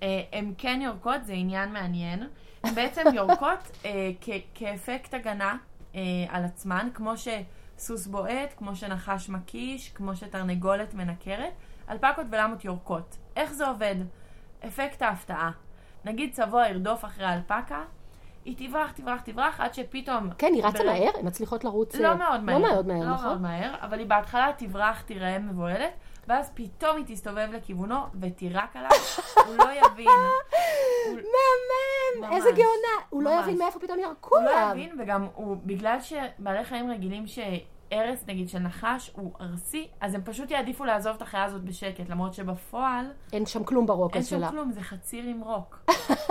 אה, 0.04 0.08
הן 0.34 0.54
כן 0.58 0.80
יורקות, 0.84 1.26
זה 1.26 1.34
עניין 1.34 1.74
מעניין. 1.74 2.28
הן 2.64 2.76
בעצם 2.76 3.02
יורקות 3.16 3.60
אה, 3.86 4.12
כאפקט 4.56 5.14
הגנה 5.14 5.58
אה, 5.96 6.00
על 6.30 6.46
עצמן, 6.46 6.90
כמו 6.94 7.14
שסוס 7.18 8.08
בועט, 8.08 8.54
כמו 8.58 8.76
שנחש 8.76 9.30
מקיש, 9.30 9.90
כמו 9.90 10.16
שתרנגולת 10.16 10.94
מנקרת. 10.94 11.54
אלפקות 11.90 12.26
ולמות 12.32 12.66
יורקות. 12.66 13.18
איך 13.36 13.54
זה 13.54 13.68
עובד? 13.68 13.96
אפקט 14.68 15.02
ההפתעה. 15.02 15.52
נגיד 16.06 16.34
צבוע 16.34 16.68
ירדוף 16.68 17.06
אחרי 17.06 17.26
האלפקה, 17.26 17.84
היא 18.46 18.68
תברח, 18.70 18.92
תברח, 18.92 19.22
תברח, 19.22 19.60
עד 19.60 19.74
שפתאום... 19.74 20.30
כן, 20.38 20.52
היא 20.54 20.64
רצה 20.64 20.78
ברגע- 20.78 20.92
מהר? 20.92 21.10
הן 21.20 21.28
מצליחות 21.28 21.64
לרוץ... 21.64 21.96
לא 21.96 22.08
אה, 22.08 22.16
מאוד 22.16 22.44
מהר. 22.44 22.58
לא 22.58 22.62
מאוד 22.72 22.88
מהר, 22.88 23.00
לא 23.00 23.14
נכון? 23.14 23.26
מאוד 23.28 23.42
מהר, 23.42 23.76
אבל 23.82 24.00
היא 24.00 24.08
בהתחלה 24.08 24.52
תברח, 24.58 25.02
תיראה 25.02 25.40
מבוהלת, 25.40 25.92
ואז 26.28 26.52
פתאום 26.54 26.98
היא 26.98 27.06
תסתובב 27.08 27.48
לכיוונו 27.54 27.96
ותירק 28.22 28.76
עליו, 28.76 28.90
הוא 29.48 29.56
לא 29.58 29.64
יבין. 29.72 30.08
הוא- 31.08 31.16
מהמם! 31.16 32.34
איזה 32.34 32.50
גאונה! 32.52 33.06
הוא 33.10 33.24
לא 33.24 33.36
ממש. 33.36 33.44
יבין 33.44 33.58
מאיפה 33.58 33.80
פתאום 33.80 34.00
ירקו 34.00 34.36
הוא 34.38 34.46
לא 34.46 34.50
עליו. 34.58 34.72
יבין, 34.84 35.00
וגם 35.02 35.28
הוא, 35.34 35.58
בגלל 35.66 35.98
שבעלי 36.02 36.64
חיים 36.66 36.92
רגילים 36.92 37.28
שהרס, 37.92 38.24
נגיד, 38.28 38.50
של 38.50 38.60
נחש 38.60 39.12
הוא 39.16 39.32
ארסי, 39.42 39.88
אז 40.02 40.16
הם 40.16 40.22
פשוט 40.26 40.52
יעדיפו 40.52 40.86
לעזוב 40.86 41.16
את 41.16 41.22
החיה 41.22 41.44
הזאת 41.44 41.62
בשקט, 41.64 42.10
למרות 42.10 42.34
שבפועל 42.34 43.06
אין 43.34 43.46
שם 43.46 43.64
כלום 43.64 43.86
ברוק 43.86 44.14
אין 44.14 44.20
הזה 44.22 44.30
שם 44.30 44.38
שלה. 44.38 44.50
כלום, 44.50 44.72
זה 44.72 44.82
חציר 44.82 45.24
עם 45.24 45.42
רוק. 45.42 45.86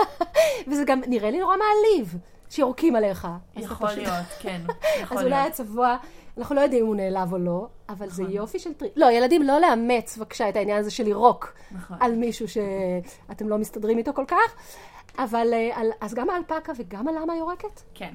וזה 0.67 0.83
גם 0.85 1.01
נראה 1.07 1.31
לי 1.31 1.39
נורא 1.39 1.55
מעליב, 1.57 2.15
שיורקים 2.49 2.95
עליך. 2.95 3.27
יכול 3.55 3.87
פשוט- 3.87 3.97
להיות, 3.99 4.25
כן. 4.39 4.61
יכול 5.01 5.17
אז 5.17 5.23
אולי. 5.23 5.35
הצבוע, 5.35 5.97
אנחנו 6.37 6.55
לא 6.55 6.61
יודעים 6.61 6.81
אם 6.83 6.87
הוא 6.87 6.95
נעלב 6.95 7.33
או 7.33 7.37
לא, 7.37 7.67
אבל 7.89 8.09
זה 8.09 8.23
נכון. 8.23 8.35
יופי 8.35 8.59
של 8.59 8.73
טריק. 8.73 8.91
לא, 8.95 9.11
ילדים, 9.11 9.41
לא 9.43 9.59
לאמץ 9.59 10.17
בבקשה 10.17 10.49
את 10.49 10.55
העניין 10.55 10.77
הזה 10.79 10.91
של 10.91 11.03
לירוק 11.03 11.53
נכון. 11.71 11.97
על 11.99 12.15
מישהו 12.15 12.45
שאתם 12.47 13.49
לא 13.49 13.57
מסתדרים 13.57 13.97
איתו 13.97 14.13
כל 14.13 14.25
כך. 14.27 14.55
אבל 15.17 15.47
אה, 15.53 15.69
על- 15.73 15.91
אז 16.01 16.13
גם 16.13 16.29
האלפקה 16.29 16.71
וגם 16.77 17.07
הלמה 17.07 17.35
יורקת? 17.35 17.81
כן, 17.93 18.13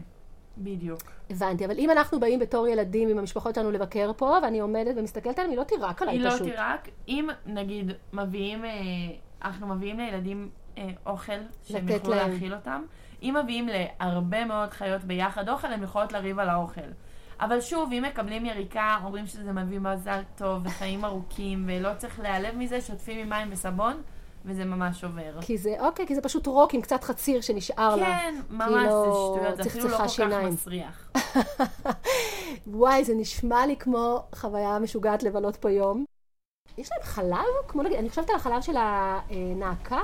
בדיוק. 0.59 1.03
הבנתי, 1.31 1.65
אבל 1.67 1.79
אם 1.79 1.91
אנחנו 1.91 2.21
באים 2.21 2.39
בתור 2.39 2.69
ילדים 2.69 3.09
עם 3.09 3.19
המשפחות 3.19 3.55
שלנו 3.55 3.71
לבקר 3.71 4.11
פה, 4.17 4.39
ואני 4.43 4.61
עומדת 4.61 4.95
ומסתכלת 4.97 5.39
עליהם, 5.39 5.51
היא 5.51 5.59
לא 5.59 5.65
תירק 5.65 6.03
עליי 6.03 6.15
היא 6.15 6.25
לא 6.25 6.31
פשוט. 6.31 6.43
תירק. 6.43 6.89
אם 7.09 7.29
נגיד 7.47 7.93
מביאים, 8.13 8.65
אה, 8.65 8.71
אנחנו 9.45 9.67
מביאים 9.67 9.99
לילדים 9.99 10.51
אה, 10.79 10.89
אוכל 11.07 11.33
שהם 11.65 11.89
יוכלו 11.89 12.15
להם. 12.15 12.31
להאכיל 12.31 12.55
אותם, 12.55 12.83
אם 13.23 13.37
מביאים 13.43 13.69
להרבה 13.69 14.45
מאוד 14.45 14.71
חיות 14.71 15.05
ביחד 15.05 15.49
אוכל, 15.49 15.73
הן 15.73 15.83
יכולות 15.83 16.13
לריב 16.13 16.39
על 16.39 16.49
האוכל. 16.49 16.81
אבל 17.41 17.61
שוב, 17.61 17.93
אם 17.93 18.05
מקבלים 18.09 18.47
יריקה, 18.47 18.99
אומרים 19.05 19.27
שזה 19.27 19.53
מביא 19.53 19.79
מזל 19.79 20.21
טוב 20.37 20.67
וחיים 20.67 21.05
ארוכים, 21.05 21.65
ולא 21.69 21.89
צריך 21.97 22.21
להיעלב 22.21 22.57
מזה, 22.57 22.81
שוטפים 22.81 23.19
עם 23.19 23.29
מים 23.29 23.49
וסבון, 23.51 24.03
וזה 24.47 24.65
ממש 24.65 25.05
עובר. 25.05 25.43
כי 25.43 25.59
זה, 25.59 25.75
אוקיי, 25.81 26.07
כי 26.07 26.15
זה 26.15 26.23
פשוט 26.23 26.47
רוק 26.47 26.75
עם 26.75 26.81
קצת 26.81 27.05
חציר 27.05 27.41
שנשאר 27.41 27.97
לה. 27.97 28.07
כן, 28.07 28.35
ממש 28.51 28.69
כאילו, 28.69 29.35
זה 29.37 29.41
שטויות, 29.41 29.57
זה 29.57 29.63
אפילו 29.63 29.89
לא 29.89 29.97
כל 29.97 30.03
כך 30.05 30.11
שיניים. 30.11 30.49
מסריח. 30.49 31.11
וואי, 32.67 33.05
זה 33.05 33.15
נשמע 33.15 33.67
לי 33.67 33.77
כמו 33.77 34.23
חוויה 34.35 34.79
משוגעת 34.79 35.23
לבלות 35.23 35.57
פה 35.57 35.71
יום. 35.71 36.05
יש 36.79 36.89
להם 36.93 37.03
חלב? 37.03 37.69
כמו 37.69 37.83
נגיד, 37.83 37.99
אני 37.99 38.09
חושבת 38.09 38.31
על 38.31 38.37
החלב 38.37 38.63
של 38.63 38.77
הנעקה. 38.77 40.01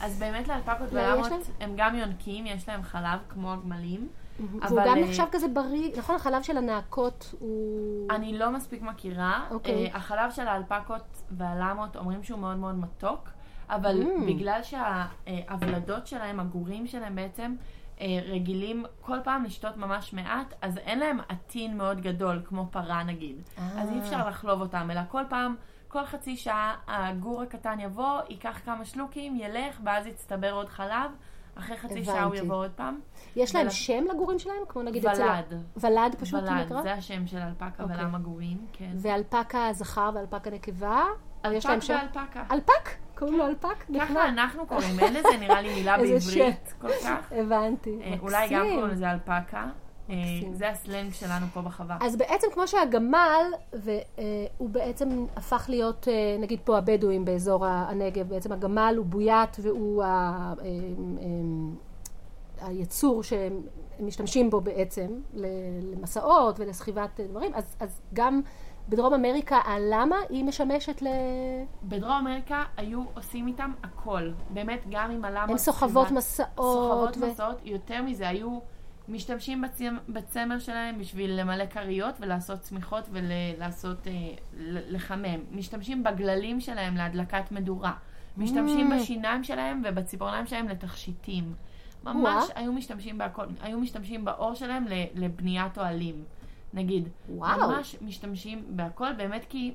אז 0.00 0.18
באמת 0.18 0.48
לאלפקות 0.48 0.92
לא, 0.92 1.00
ולמות? 1.00 1.32
הם 1.60 1.72
גם 1.76 1.94
יונקים, 1.94 2.46
יש 2.46 2.68
להם 2.68 2.82
חלב 2.82 3.18
כמו 3.28 3.52
הגמלים. 3.52 4.08
והוא 4.40 4.80
גם 4.86 4.96
אה, 4.98 5.04
נחשב 5.04 5.24
כזה 5.32 5.48
בריא, 5.48 5.90
נכון? 5.96 6.16
החלב 6.16 6.42
של 6.42 6.56
הנעקות 6.56 7.34
הוא... 7.38 8.10
אני 8.10 8.38
לא 8.38 8.50
מספיק 8.50 8.82
מכירה. 8.82 9.46
אוקיי. 9.50 9.90
אה, 9.90 9.96
החלב 9.96 10.30
של 10.30 10.48
האלפקות 10.48 11.22
והלמות 11.30 11.96
אומרים 11.96 12.22
שהוא 12.22 12.38
מאוד 12.38 12.56
מאוד 12.56 12.74
מתוק, 12.74 13.28
אבל 13.70 14.02
Mm. 14.02 14.24
בגלל 14.26 14.60
שהוולדות 14.62 16.06
שלהם, 16.06 16.40
הגורים 16.40 16.86
שלהם 16.86 17.14
בעצם, 17.16 17.54
אה, 18.00 18.06
רגילים 18.28 18.84
כל 19.00 19.18
פעם 19.24 19.44
לשתות 19.44 19.76
ממש 19.76 20.12
מעט, 20.12 20.54
אז 20.62 20.78
אין 20.78 20.98
להם 20.98 21.18
עטין 21.28 21.76
מאוד 21.76 22.00
גדול, 22.00 22.42
כמו 22.44 22.66
פרה 22.70 23.02
נגיד. 23.02 23.36
אז 23.78 23.90
אי 23.90 23.98
אפשר 23.98 24.28
לחלוב 24.28 24.60
אותם, 24.60 24.90
אלא 24.90 25.00
כל 25.08 25.22
פעם, 25.28 25.54
כל 25.88 26.04
חצי 26.04 26.36
שעה 26.36 26.74
הגור 26.86 27.42
הקטן 27.42 27.80
יבוא, 27.80 28.20
ייקח 28.28 28.60
כמה 28.64 28.84
שלוקים, 28.84 29.36
ילך, 29.36 29.80
ואז 29.84 30.06
יצטבר 30.06 30.52
עוד 30.52 30.68
חלב. 30.68 31.10
אחרי 31.58 31.76
חצי 31.76 32.04
שעה 32.04 32.14
הוא 32.14 32.22
הבנתי. 32.24 32.44
יבוא 32.46 32.56
עוד 32.56 32.70
פעם. 32.70 33.00
יש 33.36 33.54
להם 33.54 33.64
ול- 33.64 33.70
שם 33.70 34.04
לגורים 34.14 34.38
שלהם? 34.38 34.56
כמו 34.68 34.82
נגיד 34.82 35.06
אצל... 35.06 35.22
ה- 35.22 35.40
ולד. 35.50 35.62
ולד 35.76 36.16
פשוט 36.20 36.42
ולד, 36.42 36.50
נקרא? 36.52 36.82
זה 36.82 36.92
השם 36.92 37.26
של 37.26 37.38
אלפקה 37.38 37.82
אוקיי. 37.82 37.96
ולמה 37.96 38.18
גורים, 38.18 38.66
כן. 38.72 38.90
ואלפקה 38.98 39.68
זכר 39.72 40.10
ואלפקה 40.14 40.50
נקבה? 40.50 41.04
להם 41.44 41.54
אלפק? 41.54 41.88
ואלפקה. 42.14 42.42
אלפק? 42.50 42.90
קוראים 43.18 43.38
לו 43.38 43.46
אלפק? 43.46 43.84
ככה 43.98 44.28
אנחנו 44.28 44.66
קוראים, 44.66 45.00
אין 45.00 45.14
לזה 45.14 45.28
נראה 45.40 45.60
לי 45.62 45.74
מילה 45.74 45.96
איזה 45.96 46.30
בעברית 46.36 46.74
כל 46.80 46.88
כך. 47.04 47.32
הבנתי. 47.32 47.98
אה, 48.02 48.14
אולי 48.22 48.48
גם. 48.50 48.66
קוראים 48.74 48.88
לזה 48.88 49.10
אלפקה. 49.10 49.64
אה. 50.10 50.14
זה 50.52 50.68
הסלנג 50.70 51.12
שלנו 51.12 51.46
פה 51.54 51.60
בחווה. 51.62 51.96
אז 52.00 52.16
בעצם 52.16 52.46
כמו 52.54 52.66
שהגמל, 52.68 53.44
והוא 53.72 54.68
בעצם 54.70 55.08
הפך 55.36 55.66
להיות, 55.68 56.08
אה, 56.08 56.12
נגיד 56.40 56.60
פה 56.64 56.78
הבדואים 56.78 57.24
באזור 57.24 57.66
הנגב, 57.66 58.28
בעצם 58.28 58.52
הגמל 58.52 58.94
הוא 58.98 59.06
בוית 59.06 59.56
והוא 59.62 60.02
ה- 60.04 60.06
אה, 60.62 60.64
אה, 62.62 62.66
היצור 62.68 63.22
שהם 63.22 63.60
משתמשים 64.00 64.50
בו 64.50 64.60
בעצם 64.60 65.06
למסעות 65.34 66.60
ולסחיבת 66.60 67.20
דברים, 67.30 67.50
אז, 67.54 67.76
אז 67.80 68.00
גם 68.12 68.40
בדרום 68.88 69.14
אמריקה 69.14 69.56
הלמה 69.64 70.16
היא 70.28 70.44
משמשת 70.44 71.02
ל... 71.02 71.06
בדרום 71.82 72.12
אמריקה 72.12 72.64
היו 72.76 73.02
עושים 73.14 73.46
איתם 73.46 73.72
הכל. 73.82 74.30
באמת, 74.50 74.84
גם 74.90 75.10
עם 75.10 75.24
הלמות. 75.24 75.50
הן 75.50 75.58
סוחבות 75.58 76.10
מסעות. 76.10 76.48
סוחבות 76.56 77.16
ו- 77.16 77.26
מסעות. 77.32 77.60
יותר 77.64 78.02
מזה, 78.02 78.28
היו 78.28 78.58
משתמשים 79.08 79.64
בצמ- 79.64 80.12
בצמר 80.12 80.58
שלהם 80.58 80.98
בשביל 80.98 81.40
למלא 81.40 81.66
כריות 81.66 82.14
ולעשות 82.20 82.60
צמיחות 82.60 83.04
ולעשות, 83.12 84.06
אה, 84.06 84.12
לחמם. 84.88 85.40
משתמשים 85.52 86.04
בגללים 86.04 86.60
שלהם 86.60 86.96
להדלקת 86.96 87.52
מדורה. 87.52 87.92
משתמשים 88.36 88.92
Mm. 88.92 88.94
בשיניים 88.96 89.44
שלהם 89.44 89.82
ובציפורניים 89.84 90.46
שלהם 90.46 90.68
לתכשיטים. 90.68 91.54
ממש 92.04 92.44
היו 92.54 92.72
משתמשים 92.72 93.18
בהכל. 93.18 93.44
היו 93.62 93.80
משתמשים 93.80 94.24
באור 94.24 94.54
שלהם 94.54 94.84
לבניית 95.14 95.78
אוהלים. 95.78 96.24
נגיד. 96.74 97.08
וואו. 97.28 97.70
ממש 97.70 97.96
משתמשים 98.00 98.64
בהכל, 98.68 99.12
באמת 99.12 99.44
כי 99.48 99.74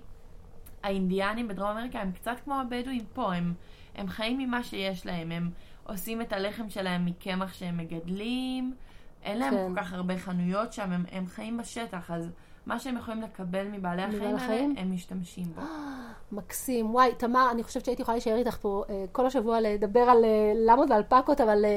האינדיאנים 0.84 1.48
בדרום 1.48 1.70
אמריקה 1.70 2.02
הם 2.02 2.12
קצת 2.12 2.36
כמו 2.44 2.60
הבדואים 2.60 3.06
פה, 3.14 3.34
הם, 3.34 3.54
הם 3.96 4.08
חיים 4.08 4.38
ממה 4.38 4.64
שיש 4.64 5.06
להם, 5.06 5.32
הם 5.32 5.50
עושים 5.84 6.22
את 6.22 6.34
הלחם 6.34 6.70
שלהם 6.70 7.06
מקמח 7.06 7.54
שהם 7.54 7.78
מגדלים, 7.78 8.76
אין 9.24 9.40
להם 9.40 9.54
כן. 9.54 9.68
כל 9.68 9.82
כך 9.82 9.94
הרבה 9.94 10.18
חנויות 10.18 10.74
שם, 10.74 10.92
הם, 10.92 11.06
הם 11.12 11.28
חיים 11.28 11.58
בשטח, 11.58 12.12
אז 12.12 12.32
מה 12.66 12.80
שהם 12.80 12.98
יכולים 12.98 13.22
לקבל 13.22 13.68
מבעלי 13.68 14.02
החיים 14.02 14.36
האלה? 14.36 14.66
הם 14.78 14.94
משתמשים 14.94 15.46
בו. 15.56 15.62
מקסים. 16.38 16.96
וואי, 16.96 17.12
תמר, 17.18 17.52
אני 17.52 17.64
חושבת 17.64 17.86
שהייתי 17.86 18.02
יכולה 18.02 18.16
להישאר 18.16 18.36
איתך 18.36 18.58
פה 18.62 18.84
אה, 18.90 19.06
כל 19.12 19.26
השבוע 19.26 19.62
לדבר 19.62 20.00
על 20.00 20.26
אה, 20.26 20.54
למות 20.56 20.90
ואלפקות, 20.90 21.42
אבל 21.42 21.66
אה, 21.66 21.70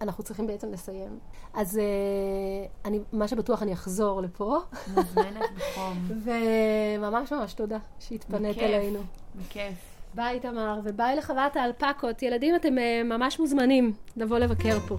אנחנו 0.00 0.24
צריכים 0.24 0.46
בעצם 0.46 0.72
לסיים. 0.72 1.18
אז 1.54 1.80
אני, 2.84 3.00
מה 3.12 3.28
שבטוח, 3.28 3.62
אני 3.62 3.72
אחזור 3.72 4.20
לפה, 4.20 4.58
מוזמנת 4.94 5.50
בחום, 5.56 6.08
וממש 6.24 7.32
ממש 7.32 7.54
תודה 7.54 7.78
שהתפנית. 8.00 8.58
אלינו. 8.58 9.00
בכיף. 9.36 9.74
ביי, 10.14 10.40
תמר, 10.40 10.80
וביי 10.84 11.16
לחוות 11.16 11.56
האלפקות. 11.56 12.22
ילדים, 12.22 12.54
אתם 12.56 12.74
ממש 13.04 13.40
מוזמנים 13.40 13.92
לבוא 14.16 14.38
לבקר 14.38 14.78
פה. 14.80 14.96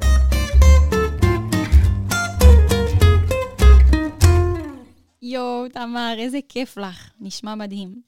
יואו, 5.21 5.69
תמר, 5.69 6.15
איזה 6.17 6.39
כיף 6.49 6.77
לך. 6.77 7.09
נשמע 7.19 7.55
מדהים. 7.55 8.01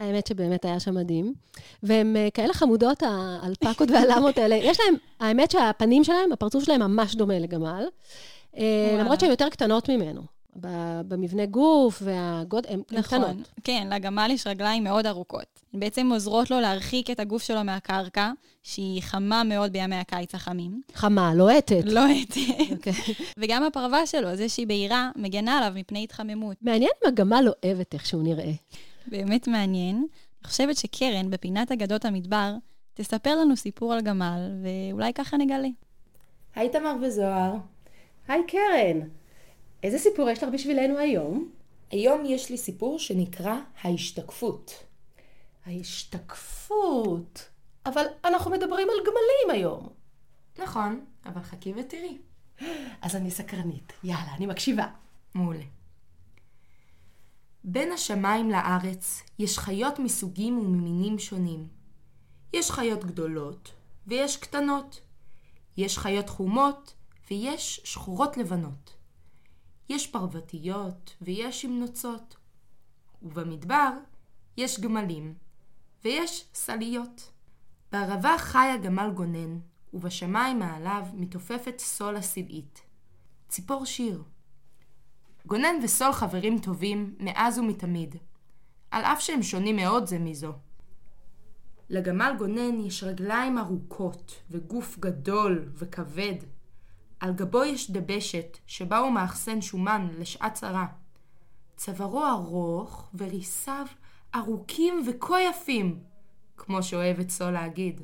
האמת 0.00 0.26
שבאמת 0.26 0.64
היה 0.64 0.80
שם 0.80 0.94
מדהים. 0.94 1.34
והן 1.82 2.16
אה, 2.16 2.28
כאלה 2.34 2.54
חמודות, 2.54 3.02
האלפקות 3.02 3.90
והלמות 3.90 4.38
האלה. 4.38 4.54
יש 4.54 4.80
להם, 4.80 4.94
האמת 5.20 5.50
שהפנים 5.50 6.04
שלהם, 6.04 6.32
הפרצוף 6.32 6.64
שלהם 6.64 6.80
ממש 6.80 7.14
דומה 7.14 7.38
לגמל. 7.38 7.84
אה. 8.56 8.96
למרות 8.98 9.20
שהן 9.20 9.30
יותר 9.30 9.48
קטנות 9.48 9.88
ממנו. 9.88 10.37
ב- 10.60 11.00
במבנה 11.08 11.46
גוף 11.46 12.02
והגוד, 12.04 12.66
הן 12.68 12.82
נכון. 12.92 13.22
קטנות. 13.22 13.48
כן, 13.64 13.88
לגמל 13.92 14.28
יש 14.30 14.46
רגליים 14.46 14.84
מאוד 14.84 15.06
ארוכות. 15.06 15.60
הן 15.74 15.80
בעצם 15.80 16.10
עוזרות 16.12 16.50
לו 16.50 16.60
להרחיק 16.60 17.10
את 17.10 17.20
הגוף 17.20 17.42
שלו 17.42 17.64
מהקרקע, 17.64 18.30
שהיא 18.62 19.02
חמה 19.02 19.44
מאוד 19.44 19.72
בימי 19.72 19.96
הקיץ 19.96 20.34
החמים. 20.34 20.82
חמה, 20.94 21.34
לוהטת. 21.34 21.82
לוהטת. 21.84 22.70
אוקיי. 22.72 22.92
וגם 23.38 23.62
הפרווה 23.64 24.06
שלו, 24.06 24.36
זה 24.36 24.48
שהיא 24.48 24.66
בהירה, 24.66 25.10
מגנה 25.16 25.58
עליו 25.58 25.72
מפני 25.74 26.04
התחממות. 26.04 26.56
מעניין 26.62 26.90
אם 27.04 27.08
הגמל 27.08 27.40
לא 27.40 27.52
אוהבת 27.64 27.94
איך 27.94 28.06
שהוא 28.06 28.22
נראה. 28.22 28.52
באמת 29.06 29.48
מעניין. 29.48 29.96
אני 29.96 30.50
חושבת 30.50 30.76
שקרן, 30.76 31.30
בפינת 31.30 31.72
אגדות 31.72 32.04
המדבר, 32.04 32.54
תספר 32.94 33.36
לנו 33.40 33.56
סיפור 33.56 33.92
על 33.92 34.00
גמל, 34.00 34.50
ואולי 34.62 35.12
ככה 35.12 35.36
נגלה. 35.36 35.68
היי 36.54 36.68
תמר 36.68 36.94
וזוהר. 37.02 37.54
היי 38.28 38.42
קרן, 38.46 39.08
איזה 39.82 39.98
סיפור 39.98 40.30
יש 40.30 40.42
לך 40.42 40.50
בשבילנו 40.52 40.98
היום? 40.98 41.50
היום 41.90 42.24
יש 42.24 42.50
לי 42.50 42.56
סיפור 42.56 42.98
שנקרא 42.98 43.56
ההשתקפות. 43.82 44.84
ההשתקפות. 45.66 47.48
אבל 47.86 48.04
אנחנו 48.24 48.50
מדברים 48.50 48.88
על 48.90 48.96
גמלים 49.00 49.60
היום. 49.60 49.88
נכון, 50.58 51.04
אבל 51.26 51.42
חכי 51.42 51.72
ותראי. 51.76 52.18
אז 53.02 53.16
אני 53.16 53.30
סקרנית. 53.30 53.92
יאללה, 54.04 54.34
אני 54.36 54.46
מקשיבה. 54.46 54.86
מעולה. 55.34 55.64
בין 57.64 57.92
השמיים 57.92 58.50
לארץ 58.50 59.22
יש 59.38 59.58
חיות 59.58 59.98
מסוגים 59.98 60.58
וממינים 60.58 61.18
שונים. 61.18 61.68
יש 62.52 62.70
חיות 62.70 63.04
גדולות 63.04 63.72
ויש 64.06 64.36
קטנות. 64.36 65.00
יש 65.76 65.98
חיות 65.98 66.28
חומות 66.28 66.94
ויש 67.30 67.80
שחורות 67.84 68.36
לבנות. 68.36 68.97
יש 69.88 70.06
פרוותיות 70.06 71.16
ויש 71.20 71.62
שמנוצות. 71.62 72.36
ובמדבר 73.22 73.90
יש 74.56 74.80
גמלים 74.80 75.34
ויש 76.04 76.44
סליות. 76.54 77.32
בערבה 77.92 78.38
חי 78.38 78.66
הגמל 78.74 79.10
גונן, 79.14 79.58
ובשמיים 79.94 80.58
מעליו 80.58 81.06
מתעופפת 81.14 81.78
סול 81.78 82.16
הסלעית. 82.16 82.82
ציפור 83.48 83.86
שיר. 83.86 84.22
גונן 85.46 85.74
וסול 85.82 86.12
חברים 86.12 86.58
טובים 86.58 87.14
מאז 87.20 87.58
ומתמיד, 87.58 88.16
על 88.90 89.04
אף 89.04 89.20
שהם 89.20 89.42
שונים 89.42 89.76
מאוד 89.76 90.06
זה 90.06 90.18
מזו. 90.18 90.52
לגמל 91.90 92.34
גונן 92.38 92.80
יש 92.80 93.02
רגליים 93.02 93.58
ארוכות 93.58 94.42
וגוף 94.50 94.98
גדול 94.98 95.68
וכבד. 95.74 96.34
על 97.20 97.32
גבו 97.32 97.64
יש 97.64 97.90
דבשת 97.90 98.58
שבה 98.66 98.98
הוא 98.98 99.12
מאחסן 99.12 99.60
שומן 99.60 100.08
לשעת 100.18 100.54
צרה. 100.54 100.86
צווארו 101.76 102.26
ארוך 102.26 103.08
וריסיו 103.14 103.86
ארוכים 104.34 105.02
וכה 105.06 105.36
יפים, 105.40 106.00
כמו 106.56 106.82
שאוהבת 106.82 107.30
סול 107.30 107.50
להגיד. 107.50 108.00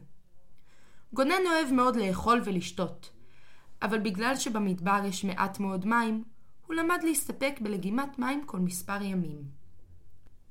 גונן 1.13 1.47
אוהב 1.47 1.73
מאוד 1.73 1.97
לאכול 1.97 2.41
ולשתות, 2.45 3.11
אבל 3.83 3.99
בגלל 3.99 4.37
שבמדבר 4.37 5.01
יש 5.05 5.25
מעט 5.25 5.61
מאוד 5.61 5.87
מים, 5.87 6.25
הוא 6.67 6.75
למד 6.75 6.99
להסתפק 7.03 7.55
בלגימת 7.61 8.19
מים 8.19 8.45
כל 8.47 8.59
מספר 8.59 9.03
ימים. 9.03 9.43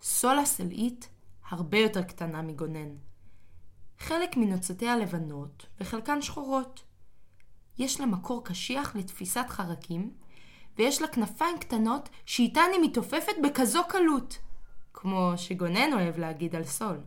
סול 0.01 0.39
הסלעית 0.39 1.09
הרבה 1.49 1.77
יותר 1.77 2.03
קטנה 2.03 2.41
מגונן. 2.41 2.89
חלק 3.99 4.37
מנוצותיה 4.37 4.97
לבנות 4.97 5.65
וחלקן 5.81 6.21
שחורות. 6.21 6.83
יש 7.77 7.99
לה 7.99 8.05
מקור 8.05 8.43
קשיח 8.45 8.95
לתפיסת 8.95 9.45
חרקים, 9.49 10.13
ויש 10.77 11.01
לה 11.01 11.07
כנפיים 11.07 11.59
קטנות 11.59 12.09
שאיתן 12.25 12.69
היא 12.73 12.89
מתעופפת 12.89 13.33
בכזו 13.43 13.81
קלות, 13.89 14.37
כמו 14.93 15.33
שגונן 15.37 15.93
אוהב 15.93 16.17
להגיד 16.17 16.55
על 16.55 16.63
סול. 16.63 16.97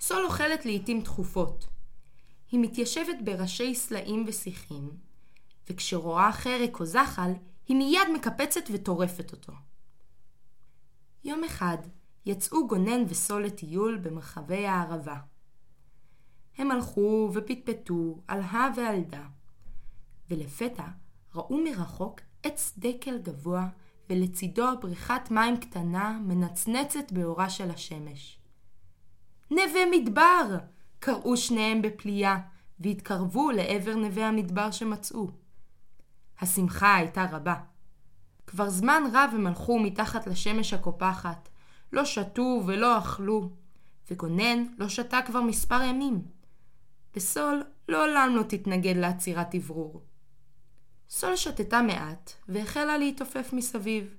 סול 0.00 0.24
אוכלת 0.24 0.66
לעתים 0.66 1.00
תכופות. 1.00 1.66
היא 2.50 2.60
מתיישבת 2.60 3.16
בראשי 3.24 3.74
סלעים 3.74 4.24
ושיחים, 4.26 4.90
וכשרואה 5.70 6.32
חרק 6.32 6.80
או 6.80 6.86
זחל, 6.86 7.32
היא 7.68 7.76
מיד 7.76 8.08
מקפצת 8.14 8.64
וטורפת 8.72 9.32
אותו. 9.32 9.52
יום 11.24 11.44
אחד 11.44 11.78
יצאו 12.26 12.66
גונן 12.68 13.02
וסול 13.08 13.44
לטיול 13.44 13.98
במרחבי 13.98 14.66
הערבה. 14.66 15.16
הם 16.58 16.70
הלכו 16.70 17.30
ופטפטו 17.34 18.20
על 18.28 18.40
הא 18.40 18.68
ועל 18.76 19.00
דה, 19.00 19.26
ולפתע 20.30 20.86
ראו 21.34 21.64
מרחוק 21.64 22.20
עץ 22.42 22.72
דקל 22.78 23.18
גבוה 23.18 23.68
ולצידו 24.10 24.66
בריכת 24.80 25.30
מים 25.30 25.56
קטנה 25.56 26.18
מנצנצת 26.22 27.12
באורה 27.12 27.50
של 27.50 27.70
השמש. 27.70 28.38
נווה 29.50 29.80
מדבר! 29.92 30.58
קראו 30.98 31.36
שניהם 31.36 31.82
בפליאה, 31.82 32.38
והתקרבו 32.80 33.50
לעבר 33.50 33.94
נווה 33.94 34.28
המדבר 34.28 34.70
שמצאו. 34.70 35.30
השמחה 36.40 36.94
הייתה 36.94 37.26
רבה. 37.32 37.54
כבר 38.46 38.70
זמן 38.70 39.02
רב 39.12 39.30
הם 39.34 39.46
הלכו 39.46 39.78
מתחת 39.78 40.26
לשמש 40.26 40.74
הקופחת, 40.74 41.48
לא 41.92 42.04
שתו 42.04 42.62
ולא 42.66 42.98
אכלו, 42.98 43.50
וגונן 44.10 44.64
לא 44.78 44.88
שתה 44.88 45.18
כבר 45.26 45.40
מספר 45.40 45.82
ימים. 45.82 46.22
וסול 47.16 47.62
לעולם 47.88 48.32
לא 48.36 48.42
תתנגד 48.42 48.96
לעצירת 48.96 49.54
אוורור. 49.54 50.02
סול 51.10 51.36
שתתה 51.36 51.82
מעט, 51.82 52.32
והחלה 52.48 52.98
להתעופף 52.98 53.52
מסביב. 53.52 54.14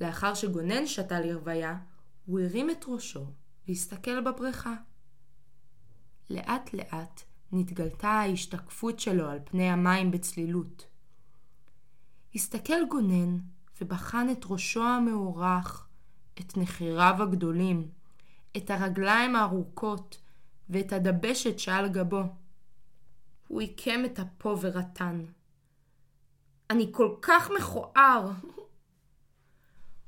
לאחר 0.00 0.34
שגונן 0.34 0.86
שתה 0.86 1.20
לרוויה, 1.20 1.78
הוא 2.26 2.40
הרים 2.40 2.70
את 2.70 2.84
ראשו 2.88 3.26
והסתכל 3.68 4.20
בבריכה. 4.20 4.74
לאט 6.30 6.74
לאט 6.74 7.22
נתגלתה 7.52 8.08
ההשתקפות 8.08 9.00
שלו 9.00 9.30
על 9.30 9.38
פני 9.44 9.70
המים 9.70 10.10
בצלילות. 10.10 10.86
הסתכל 12.34 12.86
גונן 12.90 13.38
ובחן 13.80 14.30
את 14.30 14.44
ראשו 14.48 14.84
המאורך, 14.84 15.88
את 16.40 16.56
נחיריו 16.56 17.22
הגדולים, 17.22 17.88
את 18.56 18.70
הרגליים 18.70 19.36
הארוכות 19.36 20.20
ואת 20.68 20.92
הדבשת 20.92 21.58
שעל 21.58 21.88
גבו. 21.88 22.22
הוא 23.48 23.60
עיקם 23.60 24.04
את 24.04 24.20
אפו 24.20 24.60
ורטן. 24.60 25.24
אני 26.72 26.88
כל 26.92 27.14
כך 27.22 27.50
מכוער. 27.50 28.30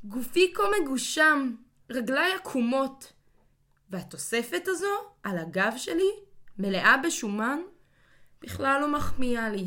גופי 0.04 0.52
כה 0.54 0.62
מגושם, 0.80 1.54
רגליי 1.90 2.32
עקומות, 2.32 3.12
והתוספת 3.90 4.62
הזו 4.66 4.94
על 5.22 5.38
הגב 5.38 5.72
שלי, 5.76 6.10
מלאה 6.58 6.96
בשומן, 6.96 7.58
בכלל 8.40 8.80
לא 8.80 8.92
מחמיאה 8.92 9.48
לי. 9.48 9.66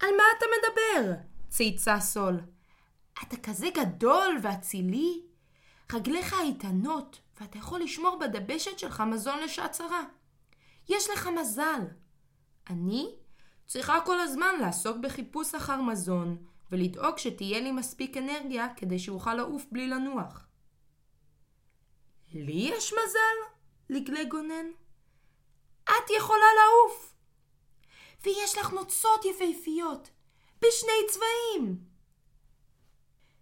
על 0.00 0.08
מה 0.16 0.22
אתה 0.38 0.46
מדבר? 0.58 1.12
צייצה 1.48 2.00
סול. 2.00 2.40
אתה 3.22 3.36
כזה 3.36 3.68
גדול 3.74 4.38
ואצילי, 4.42 5.22
רגליך 5.92 6.34
איתנות, 6.40 7.20
ואתה 7.40 7.58
יכול 7.58 7.80
לשמור 7.80 8.18
בדבשת 8.18 8.78
שלך 8.78 9.00
מזון 9.00 9.40
לשעת 9.40 9.72
צרה. 9.72 10.02
יש 10.88 11.10
לך 11.10 11.28
מזל. 11.40 11.80
אני 12.70 13.14
צריכה 13.66 13.98
כל 14.06 14.20
הזמן 14.20 14.54
לעסוק 14.60 14.96
בחיפוש 14.96 15.54
אחר 15.54 15.82
מזון, 15.82 16.36
ולדאוג 16.72 17.18
שתהיה 17.18 17.60
לי 17.60 17.72
מספיק 17.72 18.16
אנרגיה 18.16 18.68
כדי 18.76 18.98
שאוכל 18.98 19.34
לעוף 19.34 19.66
בלי 19.72 19.88
לנוח. 19.88 20.46
לי 22.34 22.70
יש 22.72 22.92
מזל? 22.92 23.54
לגלג 23.90 24.28
גונן. 24.28 24.66
את 25.84 26.10
יכולה 26.18 26.46
לעוף! 26.56 27.14
ויש 28.24 28.58
לך 28.58 28.72
נוצות 28.72 29.24
יפהפיות, 29.24 30.10
בשני 30.58 31.08
צבעים! 31.10 31.78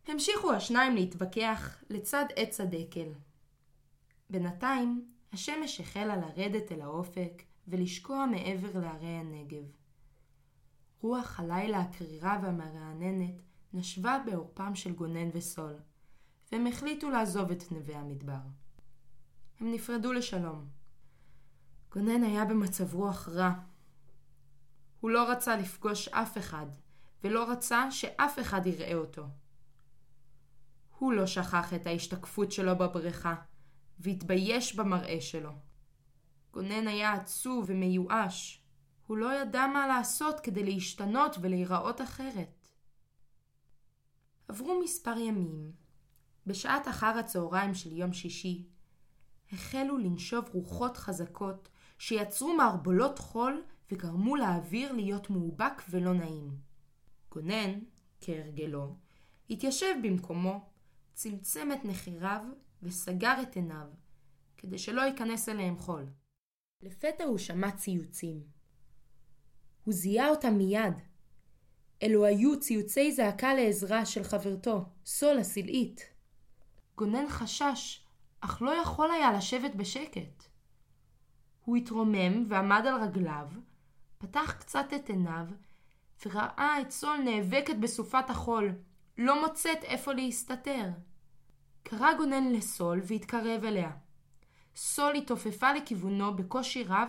המשיכו 0.06 0.52
השניים 0.52 0.94
להתווכח 0.94 1.82
לצד 1.90 2.24
עץ 2.36 2.60
הדקל. 2.60 3.08
בינתיים, 4.30 5.08
השמש 5.32 5.80
החלה 5.80 6.16
לרדת 6.16 6.72
אל 6.72 6.80
האופק 6.80 7.42
ולשקוע 7.68 8.26
מעבר 8.26 8.80
להרי 8.80 9.06
הנגב. 9.06 9.64
רוח 11.04 11.40
הלילה 11.40 11.80
הקרירה 11.80 12.38
והמרעננת 12.42 13.42
נשבה 13.72 14.18
בעורפם 14.26 14.74
של 14.74 14.92
גונן 14.92 15.28
וסול, 15.32 15.74
והם 16.52 16.66
החליטו 16.66 17.10
לעזוב 17.10 17.50
את 17.50 17.72
נווה 17.72 17.98
המדבר. 17.98 18.40
הם 19.60 19.72
נפרדו 19.72 20.12
לשלום. 20.12 20.68
גונן 21.92 22.22
היה 22.22 22.44
במצב 22.44 22.94
רוח 22.94 23.28
רע. 23.28 23.52
הוא 25.00 25.10
לא 25.10 25.30
רצה 25.30 25.56
לפגוש 25.56 26.08
אף 26.08 26.38
אחד, 26.38 26.66
ולא 27.24 27.50
רצה 27.50 27.90
שאף 27.90 28.38
אחד 28.38 28.66
יראה 28.66 28.94
אותו. 28.94 29.26
הוא 30.98 31.12
לא 31.12 31.26
שכח 31.26 31.74
את 31.74 31.86
ההשתקפות 31.86 32.52
שלו 32.52 32.78
בבריכה, 32.78 33.34
והתבייש 33.98 34.76
במראה 34.76 35.20
שלו. 35.20 35.52
גונן 36.52 36.88
היה 36.88 37.12
עצוב 37.12 37.64
ומיואש. 37.68 38.63
הוא 39.06 39.16
לא 39.16 39.40
ידע 39.40 39.66
מה 39.66 39.86
לעשות 39.86 40.40
כדי 40.40 40.64
להשתנות 40.64 41.36
ולהיראות 41.40 42.00
אחרת. 42.00 42.68
עברו 44.48 44.80
מספר 44.84 45.18
ימים. 45.18 45.72
בשעת 46.46 46.88
אחר 46.88 47.06
הצהריים 47.18 47.74
של 47.74 47.92
יום 47.92 48.12
שישי, 48.12 48.66
החלו 49.52 49.98
לנשוב 49.98 50.44
רוחות 50.52 50.96
חזקות 50.96 51.68
שיצרו 51.98 52.56
מערבולות 52.56 53.18
חול 53.18 53.62
וגרמו 53.92 54.36
לאוויר 54.36 54.92
להיות 54.92 55.30
מאובק 55.30 55.82
ולא 55.90 56.14
נעים. 56.14 56.56
גונן, 57.30 57.80
כהרגלו, 58.20 58.96
התיישב 59.50 59.94
במקומו, 60.02 60.70
צמצם 61.14 61.68
את 61.72 61.84
נחיריו 61.84 62.44
וסגר 62.82 63.42
את 63.42 63.56
עיניו, 63.56 63.86
כדי 64.56 64.78
שלא 64.78 65.00
ייכנס 65.02 65.48
אליהם 65.48 65.78
חול. 65.78 66.06
לפתע 66.82 67.24
הוא 67.24 67.38
שמע 67.38 67.70
ציוצים. 67.70 68.53
הוא 69.84 69.94
זיהה 69.94 70.28
אותם 70.28 70.54
מיד. 70.54 70.94
אלו 72.02 72.24
היו 72.24 72.60
ציוצי 72.60 73.12
זעקה 73.12 73.54
לעזרה 73.54 74.06
של 74.06 74.22
חברתו, 74.22 74.84
סול 75.06 75.38
הסלעית. 75.38 76.08
גונן 76.96 77.28
חשש, 77.28 78.04
אך 78.40 78.62
לא 78.62 78.70
יכול 78.70 79.10
היה 79.10 79.32
לשבת 79.32 79.74
בשקט. 79.74 80.44
הוא 81.64 81.76
התרומם 81.76 82.44
ועמד 82.48 82.86
על 82.86 83.02
רגליו, 83.02 83.46
פתח 84.18 84.56
קצת 84.58 84.86
את 84.96 85.08
עיניו, 85.08 85.46
וראה 86.26 86.80
את 86.80 86.90
סול 86.90 87.16
נאבקת 87.16 87.76
בסופת 87.76 88.30
החול, 88.30 88.72
לא 89.18 89.46
מוצאת 89.46 89.84
איפה 89.84 90.12
להסתתר. 90.12 90.90
קרא 91.82 92.12
גונן 92.16 92.52
לסול 92.52 93.00
והתקרב 93.04 93.64
אליה. 93.64 93.90
סול 94.76 95.14
התעופפה 95.14 95.72
לכיוונו 95.72 96.36
בקושי 96.36 96.84
רב 96.84 97.08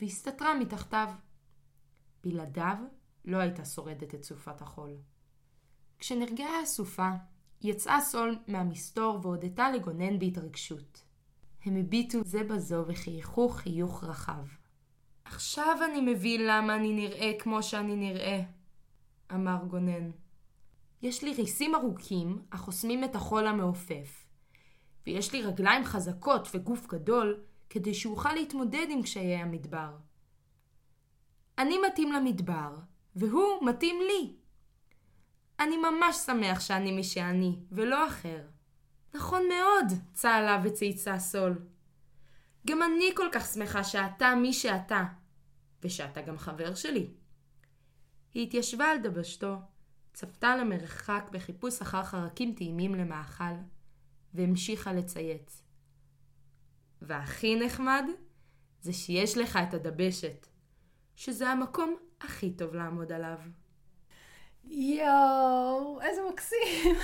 והסתתרה 0.00 0.54
מתחתיו. 0.54 1.08
בלעדיו 2.26 2.76
לא 3.24 3.36
הייתה 3.36 3.64
שורדת 3.64 4.14
את 4.14 4.24
סופת 4.24 4.60
החול. 4.60 4.96
כשנרגעה 5.98 6.60
הסופה, 6.62 7.10
יצאה 7.62 8.00
סול 8.00 8.38
מהמסתור 8.48 9.18
והודתה 9.22 9.70
לגונן 9.70 10.18
בהתרגשות. 10.18 11.02
הם 11.64 11.76
הביטו 11.76 12.18
זה 12.24 12.44
בזו 12.44 12.84
וחייכו 12.86 13.48
חיוך 13.48 14.04
רחב. 14.04 14.46
עכשיו 15.24 15.76
אני 15.90 16.12
מבין 16.12 16.40
למה 16.46 16.76
אני 16.76 16.92
נראה 16.92 17.32
כמו 17.38 17.62
שאני 17.62 17.96
נראה, 17.96 18.42
אמר 19.34 19.64
גונן. 19.68 20.10
יש 21.02 21.22
לי 21.22 21.34
ריסים 21.34 21.74
ארוכים 21.74 22.42
החוסמים 22.52 23.04
את 23.04 23.14
החול 23.14 23.46
המעופף, 23.46 24.26
ויש 25.06 25.32
לי 25.32 25.42
רגליים 25.42 25.84
חזקות 25.84 26.48
וגוף 26.54 26.86
גדול 26.86 27.40
כדי 27.70 27.94
שאוכל 27.94 28.32
להתמודד 28.32 28.86
עם 28.90 29.02
קשיי 29.02 29.36
המדבר. 29.36 29.96
אני 31.58 31.78
מתאים 31.88 32.12
למדבר, 32.12 32.76
והוא 33.16 33.66
מתאים 33.66 33.96
לי. 34.00 34.36
אני 35.60 35.76
ממש 35.76 36.16
שמח 36.16 36.60
שאני 36.60 36.92
מי 36.92 37.04
שאני, 37.04 37.58
ולא 37.72 38.06
אחר. 38.06 38.46
נכון 39.14 39.42
מאוד, 39.48 39.98
צהלה 40.12 40.62
וצייצה 40.64 41.18
סול. 41.18 41.58
גם 42.66 42.82
אני 42.82 43.10
כל 43.16 43.28
כך 43.32 43.46
שמחה 43.46 43.84
שאתה 43.84 44.34
מי 44.34 44.52
שאתה, 44.52 45.04
ושאתה 45.82 46.22
גם 46.22 46.38
חבר 46.38 46.74
שלי. 46.74 47.10
היא 48.34 48.46
התיישבה 48.46 48.84
על 48.84 48.98
דבשתו, 48.98 49.56
צפתה 50.14 50.56
למרחק 50.56 51.28
בחיפוש 51.32 51.82
אחר 51.82 52.02
חרקים 52.02 52.54
טעימים 52.54 52.94
למאכל, 52.94 53.54
והמשיכה 54.34 54.92
לצייץ. 54.92 55.62
והכי 57.02 57.56
נחמד 57.56 58.04
זה 58.80 58.92
שיש 58.92 59.38
לך 59.38 59.58
את 59.68 59.74
הדבשת, 59.74 60.46
שזה 61.16 61.48
המקום 61.48 61.96
הכי 62.20 62.50
טוב 62.50 62.74
לעמוד 62.74 63.12
עליו. 63.12 63.38
יואו, 64.68 66.00
איזה 66.02 66.20
מקסים. 66.32 66.96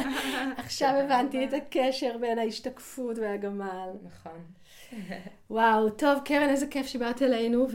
עכשיו 0.64 0.94
הבנתי 1.04 1.44
את 1.44 1.52
הקשר 1.52 2.18
בין 2.20 2.38
ההשתקפות 2.38 3.18
והגמל. 3.18 3.90
נכון. 4.02 4.44
וואו, 5.50 5.90
טוב, 5.90 6.18
קרן, 6.24 6.48
איזה 6.48 6.66
כיף 6.66 6.86
שבאת 6.86 7.22
אלינו, 7.22 7.66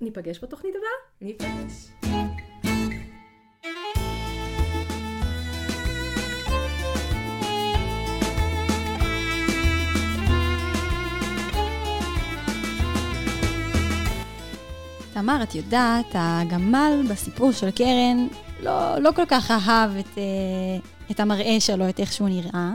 וניפגש 0.00 0.44
בתוכנית 0.44 0.74
הבאה. 0.76 0.90
ניפגש. 1.20 2.19
תמר, 15.22 15.42
את 15.42 15.54
יודעת, 15.54 16.06
הגמל 16.14 17.02
בסיפור 17.10 17.52
של 17.52 17.70
קרן 17.70 18.26
לא, 18.62 18.98
לא 18.98 19.10
כל 19.16 19.24
כך 19.28 19.50
אהב 19.50 19.96
את, 19.96 20.18
אה, 20.18 20.22
את 21.10 21.20
המראה 21.20 21.56
שלו, 21.60 21.88
את 21.88 22.00
איך 22.00 22.12
שהוא 22.12 22.28
נראה, 22.28 22.72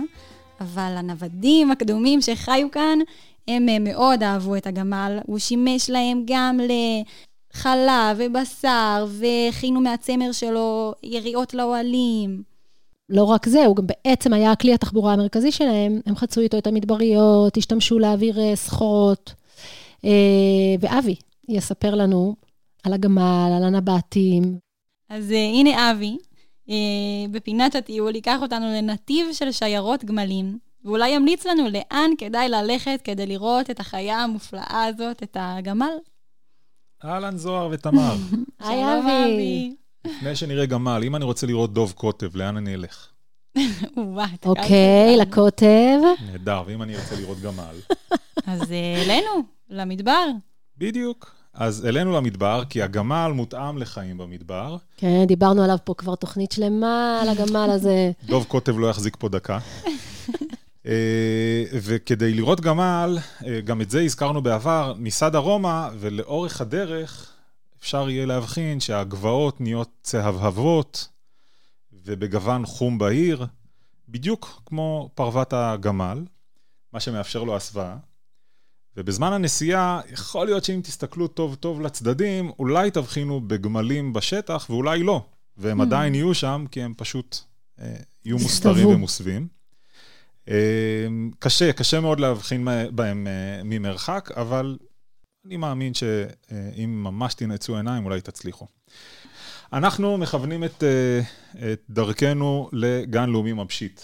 אבל 0.61 0.93
הנוודים 0.97 1.71
הקדומים 1.71 2.21
שחיו 2.21 2.67
כאן, 2.71 2.99
הם 3.47 3.69
אה, 3.69 3.79
מאוד 3.79 4.23
אהבו 4.23 4.55
את 4.55 4.67
הגמל. 4.67 5.19
הוא 5.25 5.39
שימש 5.39 5.89
להם 5.89 6.23
גם 6.25 6.59
לחלב 7.55 8.17
ובשר, 8.17 9.05
והכינו 9.09 9.81
מהצמר 9.81 10.31
שלו 10.31 10.93
יריעות 11.03 11.53
לאוהלים. 11.53 12.43
לא 13.09 13.23
רק 13.23 13.45
זה, 13.45 13.65
הוא 13.65 13.75
גם 13.75 13.85
בעצם 13.87 14.33
היה 14.33 14.51
הכלי 14.51 14.73
התחבורה 14.73 15.13
המרכזי 15.13 15.51
שלהם. 15.51 15.99
הם 16.05 16.15
חצו 16.15 16.41
איתו 16.41 16.57
את 16.57 16.67
המדבריות, 16.67 17.57
השתמשו 17.57 17.99
להעביר 17.99 18.39
אה, 18.39 18.55
סחורות. 18.55 19.33
ואבי 20.79 21.15
יספר 21.49 21.95
לנו 21.95 22.35
על 22.83 22.93
הגמל, 22.93 23.51
על 23.57 23.63
הנבטים. 23.63 24.59
אז 25.09 25.31
uh, 25.31 25.33
הנה 25.33 25.91
אבי, 25.91 26.17
uh, 26.67 26.71
בפינת 27.31 27.75
הטיול, 27.75 28.15
ייקח 28.15 28.37
אותנו 28.41 28.65
לנתיב 28.65 29.27
של 29.33 29.51
שיירות 29.51 30.05
גמלים, 30.05 30.57
ואולי 30.85 31.09
ימליץ 31.09 31.45
לנו 31.45 31.69
לאן 31.69 32.11
כדאי 32.17 32.49
ללכת 32.49 32.99
כדי 33.03 33.25
לראות 33.25 33.69
את 33.69 33.79
החיה 33.79 34.23
המופלאה 34.23 34.83
הזאת, 34.83 35.23
את 35.23 35.37
הגמל. 35.39 35.97
אהלן 37.05 37.37
זוהר 37.37 37.69
ותמר. 37.71 38.15
היי 38.59 38.83
אבי. 38.83 39.75
לפני 40.05 40.35
שנראה 40.35 40.65
גמל, 40.65 41.01
אם 41.05 41.15
אני 41.15 41.25
רוצה 41.25 41.47
לראות 41.47 41.73
דוב 41.73 41.91
קוטב, 41.91 42.35
לאן 42.35 42.57
אני 42.57 42.73
אלך? 42.73 43.11
אוקיי, 44.45 45.17
לקוטב. 45.17 45.99
נהדר, 46.25 46.63
ואם 46.65 46.81
אני 46.81 46.95
ארצה 46.95 47.15
לראות 47.15 47.39
גמל? 47.39 47.75
אז 48.47 48.71
אה, 48.71 49.03
אלינו, 49.05 49.43
למדבר. 49.69 50.25
בדיוק. 50.77 51.34
אז 51.55 51.85
אלינו 51.85 52.11
למדבר, 52.11 52.63
כי 52.69 52.81
הגמל 52.81 53.31
מותאם 53.35 53.77
לחיים 53.77 54.17
במדבר. 54.17 54.77
כן, 54.97 55.25
דיברנו 55.27 55.63
עליו 55.63 55.77
פה 55.83 55.93
כבר 55.93 56.15
תוכנית 56.15 56.51
שלמה, 56.51 57.21
על 57.21 57.29
הגמל 57.29 57.69
הזה. 57.71 58.11
דוב 58.29 58.43
קוטב 58.43 58.79
לא 58.79 58.89
יחזיק 58.89 59.15
פה 59.19 59.29
דקה. 59.29 59.59
אה, 60.85 61.63
וכדי 61.73 62.33
לראות 62.33 62.61
גמל, 62.61 63.17
אה, 63.45 63.61
גם 63.61 63.81
את 63.81 63.89
זה 63.89 64.01
הזכרנו 64.01 64.41
בעבר, 64.41 64.93
ניסע 64.97 65.29
דרומה, 65.29 65.89
ולאורך 65.99 66.61
הדרך 66.61 67.31
אפשר 67.79 68.09
יהיה 68.09 68.25
להבחין 68.25 68.79
שהגבעות 68.79 69.61
נהיות 69.61 69.89
צהבהבות, 70.01 71.07
ובגוון 72.05 72.65
חום 72.65 72.97
בהיר, 72.97 73.45
בדיוק 74.09 74.61
כמו 74.65 75.09
פרוות 75.15 75.53
הגמל, 75.53 76.25
מה 76.93 76.99
שמאפשר 76.99 77.43
לו 77.43 77.55
הסוואה. 77.55 77.95
ובזמן 78.97 79.33
הנסיעה, 79.33 80.01
יכול 80.11 80.45
להיות 80.45 80.63
שאם 80.63 80.81
תסתכלו 80.83 81.27
טוב 81.27 81.55
טוב 81.55 81.81
לצדדים, 81.81 82.51
אולי 82.59 82.91
תבחינו 82.91 83.41
בגמלים 83.41 84.13
בשטח 84.13 84.67
ואולי 84.69 85.03
לא. 85.03 85.25
והם 85.57 85.81
mm. 85.81 85.83
עדיין 85.83 86.15
יהיו 86.15 86.33
שם, 86.33 86.65
כי 86.71 86.81
הם 86.81 86.93
פשוט 86.97 87.37
אה, 87.79 87.95
יהיו 88.25 88.37
מוסתרים 88.37 88.87
ומוסווים. 88.87 89.47
אה, 90.49 91.07
קשה, 91.39 91.73
קשה 91.73 91.99
מאוד 91.99 92.19
להבחין 92.19 92.67
בהם 92.91 93.27
אה, 93.27 93.61
ממרחק, 93.63 94.29
אבל 94.35 94.77
אני 95.45 95.57
מאמין 95.57 95.93
שאם 95.93 97.03
ממש 97.03 97.33
תנעצו 97.33 97.75
עיניים, 97.75 98.05
אולי 98.05 98.21
תצליחו. 98.21 98.67
אנחנו 99.73 100.17
מכוונים 100.17 100.63
את, 100.63 100.83
אה, 100.83 101.21
את 101.73 101.81
דרכנו 101.89 102.69
לגן 102.73 103.29
לאומי 103.29 103.53
מבשיט. 103.53 104.01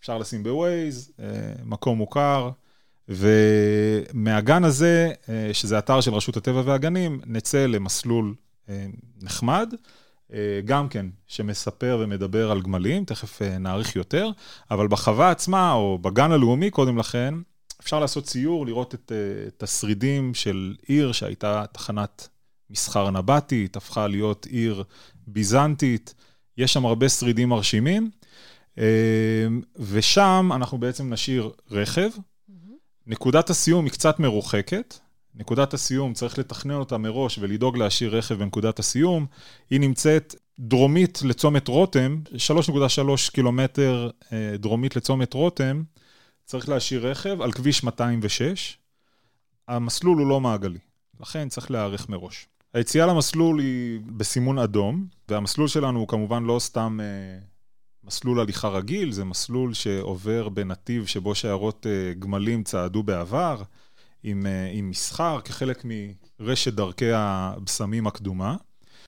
אפשר 0.00 0.18
לשים 0.18 0.42
בווייז, 0.42 1.12
אה, 1.20 1.26
מקום 1.64 1.98
מוכר. 1.98 2.50
ומהגן 3.08 4.64
הזה, 4.64 5.12
אה, 5.28 5.50
שזה 5.52 5.78
אתר 5.78 6.00
של 6.00 6.14
רשות 6.14 6.36
הטבע 6.36 6.62
והגנים, 6.64 7.20
נצא 7.26 7.66
למסלול 7.66 8.34
אה, 8.68 8.86
נחמד, 9.22 9.74
אה, 10.32 10.60
גם 10.64 10.88
כן, 10.88 11.06
שמספר 11.26 11.98
ומדבר 12.00 12.50
על 12.50 12.62
גמלים, 12.62 13.04
תכף 13.04 13.42
נאריך 13.42 13.96
יותר, 13.96 14.30
אבל 14.70 14.88
בחווה 14.88 15.30
עצמה, 15.30 15.72
או 15.72 15.98
בגן 15.98 16.32
הלאומי 16.32 16.70
קודם 16.70 16.98
לכן, 16.98 17.34
אפשר 17.80 18.00
לעשות 18.00 18.24
ציור, 18.24 18.66
לראות 18.66 18.94
את, 18.94 19.12
את 19.48 19.62
השרידים 19.62 20.34
של 20.34 20.74
עיר 20.86 21.12
שהייתה 21.12 21.64
תחנת 21.72 22.28
מסחר 22.70 23.10
נבטית, 23.10 23.76
הפכה 23.76 24.06
להיות 24.06 24.46
עיר 24.46 24.84
ביזנטית, 25.26 26.14
יש 26.58 26.72
שם 26.72 26.86
הרבה 26.86 27.08
שרידים 27.08 27.48
מרשימים, 27.48 28.10
ושם 29.76 30.50
אנחנו 30.54 30.78
בעצם 30.78 31.12
נשאיר 31.12 31.50
רכב, 31.70 32.08
נקודת 33.06 33.50
הסיום 33.50 33.84
היא 33.84 33.92
קצת 33.92 34.20
מרוחקת. 34.20 34.98
נקודת 35.34 35.74
הסיום, 35.74 36.14
צריך 36.14 36.38
לתכנן 36.38 36.74
אותה 36.74 36.98
מראש 36.98 37.38
ולדאוג 37.38 37.76
להשאיר 37.76 38.16
רכב 38.16 38.34
בנקודת 38.34 38.78
הסיום. 38.78 39.26
היא 39.70 39.80
נמצאת 39.80 40.34
דרומית 40.58 41.22
לצומת 41.22 41.68
רותם, 41.68 42.20
3.3 42.36 43.30
קילומטר 43.32 44.10
אה, 44.32 44.56
דרומית 44.58 44.96
לצומת 44.96 45.34
רותם, 45.34 45.82
צריך 46.44 46.68
להשאיר 46.68 47.06
רכב 47.06 47.42
על 47.42 47.52
כביש 47.52 47.84
206. 47.84 48.78
המסלול 49.68 50.18
הוא 50.18 50.26
לא 50.26 50.40
מעגלי, 50.40 50.78
לכן 51.20 51.48
צריך 51.48 51.70
להיערך 51.70 52.08
מראש. 52.08 52.46
היציאה 52.74 53.06
למסלול 53.06 53.60
היא 53.60 54.00
בסימון 54.06 54.58
אדום, 54.58 55.06
והמסלול 55.28 55.68
שלנו 55.68 55.98
הוא 55.98 56.08
כמובן 56.08 56.44
לא 56.44 56.58
סתם 56.58 56.98
אה, 57.02 57.38
מסלול 58.04 58.40
הליכה 58.40 58.68
רגיל, 58.68 59.12
זה 59.12 59.24
מסלול 59.24 59.74
שעובר 59.74 60.48
בנתיב 60.48 61.06
שבו 61.06 61.34
שיירות 61.34 61.86
אה, 61.86 62.14
גמלים 62.18 62.62
צעדו 62.62 63.02
בעבר, 63.02 63.62
עם, 64.22 64.46
אה, 64.46 64.70
עם 64.72 64.90
מסחר 64.90 65.40
כחלק 65.40 65.84
מרשת 66.40 66.72
דרכי 66.72 67.12
הבשמים 67.12 68.06
הקדומה. 68.06 68.56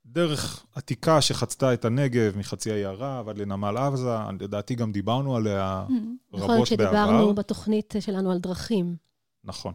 דרך 0.06 0.64
עתיקה 0.74 1.20
שחצתה 1.20 1.74
את 1.74 1.84
הנגב 1.84 2.38
מחצי 2.38 2.72
האי 2.72 2.84
ערב 2.84 3.28
עד 3.28 3.38
לנמל 3.38 3.76
עזה, 3.76 4.16
לדעתי 4.40 4.74
גם 4.74 4.92
דיברנו 4.92 5.36
עליה 5.36 5.84
נכון, 6.32 6.50
רבות 6.50 6.66
שדיברנו 6.66 7.18
בעבר. 7.18 7.32
בתוכנית 7.32 7.94
שלנו 8.00 8.32
על 8.32 8.38
דרכים. 8.38 8.96
נכון. 9.44 9.72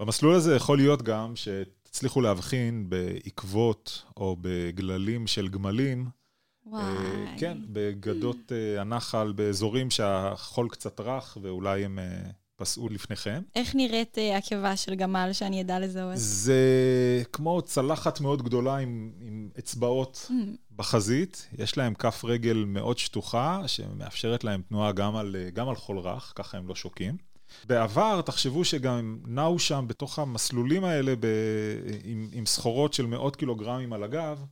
במסלול 0.00 0.34
הזה 0.34 0.56
יכול 0.56 0.78
להיות 0.78 1.02
גם 1.02 1.32
שתצליחו 1.36 2.20
להבחין 2.20 2.90
בעקבות 2.90 4.02
או 4.16 4.36
בגללים 4.40 5.26
של 5.26 5.48
גמלים, 5.48 6.08
וואי. 6.66 6.82
אה, 6.82 7.34
כן, 7.38 7.58
בגדות 7.68 8.52
אה, 8.52 8.80
הנחל, 8.80 9.32
באזורים 9.32 9.90
שהחול 9.90 10.68
קצת 10.68 11.00
רך 11.00 11.38
ואולי 11.42 11.84
הם 11.84 11.98
אה, 11.98 12.30
פסעו 12.56 12.88
לפניכם. 12.88 13.42
איך 13.54 13.74
נראית 13.74 14.18
עקבה 14.34 14.76
של 14.76 14.94
גמל 14.94 15.28
שאני 15.32 15.60
אדע 15.60 15.78
לזהות? 15.78 16.12
זה 16.16 16.62
כמו 17.32 17.62
צלחת 17.62 18.20
מאוד 18.20 18.42
גדולה 18.42 18.76
עם, 18.76 19.12
עם 19.20 19.48
אצבעות 19.58 20.26
Mm, 20.30 20.32
בחזית, 20.76 21.48
יש 21.58 21.76
להם 21.76 21.94
כף 21.94 22.24
רגל 22.24 22.64
מאוד 22.66 22.98
שטוחה, 22.98 23.62
שמאפשרת 23.66 24.44
להם 24.44 24.62
תנועה 24.68 24.92
גם 24.92 25.16
על, 25.16 25.36
גם 25.52 25.68
על 25.68 25.76
חול 25.76 25.98
רך, 25.98 26.32
ככה 26.36 26.58
הם 26.58 26.68
לא 26.68 26.74
שוקים. 26.74 27.16
בעבר, 27.64 28.20
תחשבו 28.20 28.64
שגם 28.64 28.94
הם 28.94 29.20
נעו 29.26 29.58
שם 29.58 29.84
בתוך 29.88 30.18
המסלולים 30.18 30.84
האלה 30.84 31.14
ב, 31.20 31.26
עם, 32.04 32.28
עם 32.32 32.46
סחורות 32.46 32.92
של 32.92 33.06
מאות 33.06 33.36
קילוגרמים 33.36 33.92
על 33.92 34.02
הגב. 34.02 34.44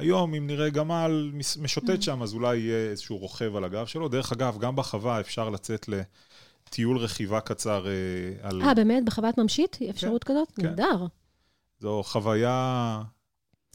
היום, 0.00 0.34
אם 0.34 0.46
נראה 0.46 0.70
גמל 0.70 1.30
משוטט 1.62 2.02
שם, 2.02 2.22
אז 2.22 2.34
אולי 2.34 2.56
יהיה 2.56 2.90
איזשהו 2.90 3.16
רוכב 3.16 3.56
על 3.56 3.64
הגב 3.64 3.86
שלו. 3.86 4.08
דרך 4.08 4.32
אגב, 4.32 4.58
גם 4.58 4.76
בחווה 4.76 5.20
אפשר 5.20 5.50
לצאת 5.50 5.86
לטיול 5.88 6.98
רכיבה 6.98 7.40
קצר 7.40 7.86
אה, 7.86 7.92
על... 8.48 8.62
אה, 8.62 8.74
באמת? 8.74 9.04
בחוות 9.04 9.38
ממשית? 9.38 9.78
אפשרות 9.90 10.24
כזאת? 10.24 10.52
כן. 10.56 10.62
נהדר. 10.66 11.06
זו 11.80 12.02
חוויה 12.04 13.02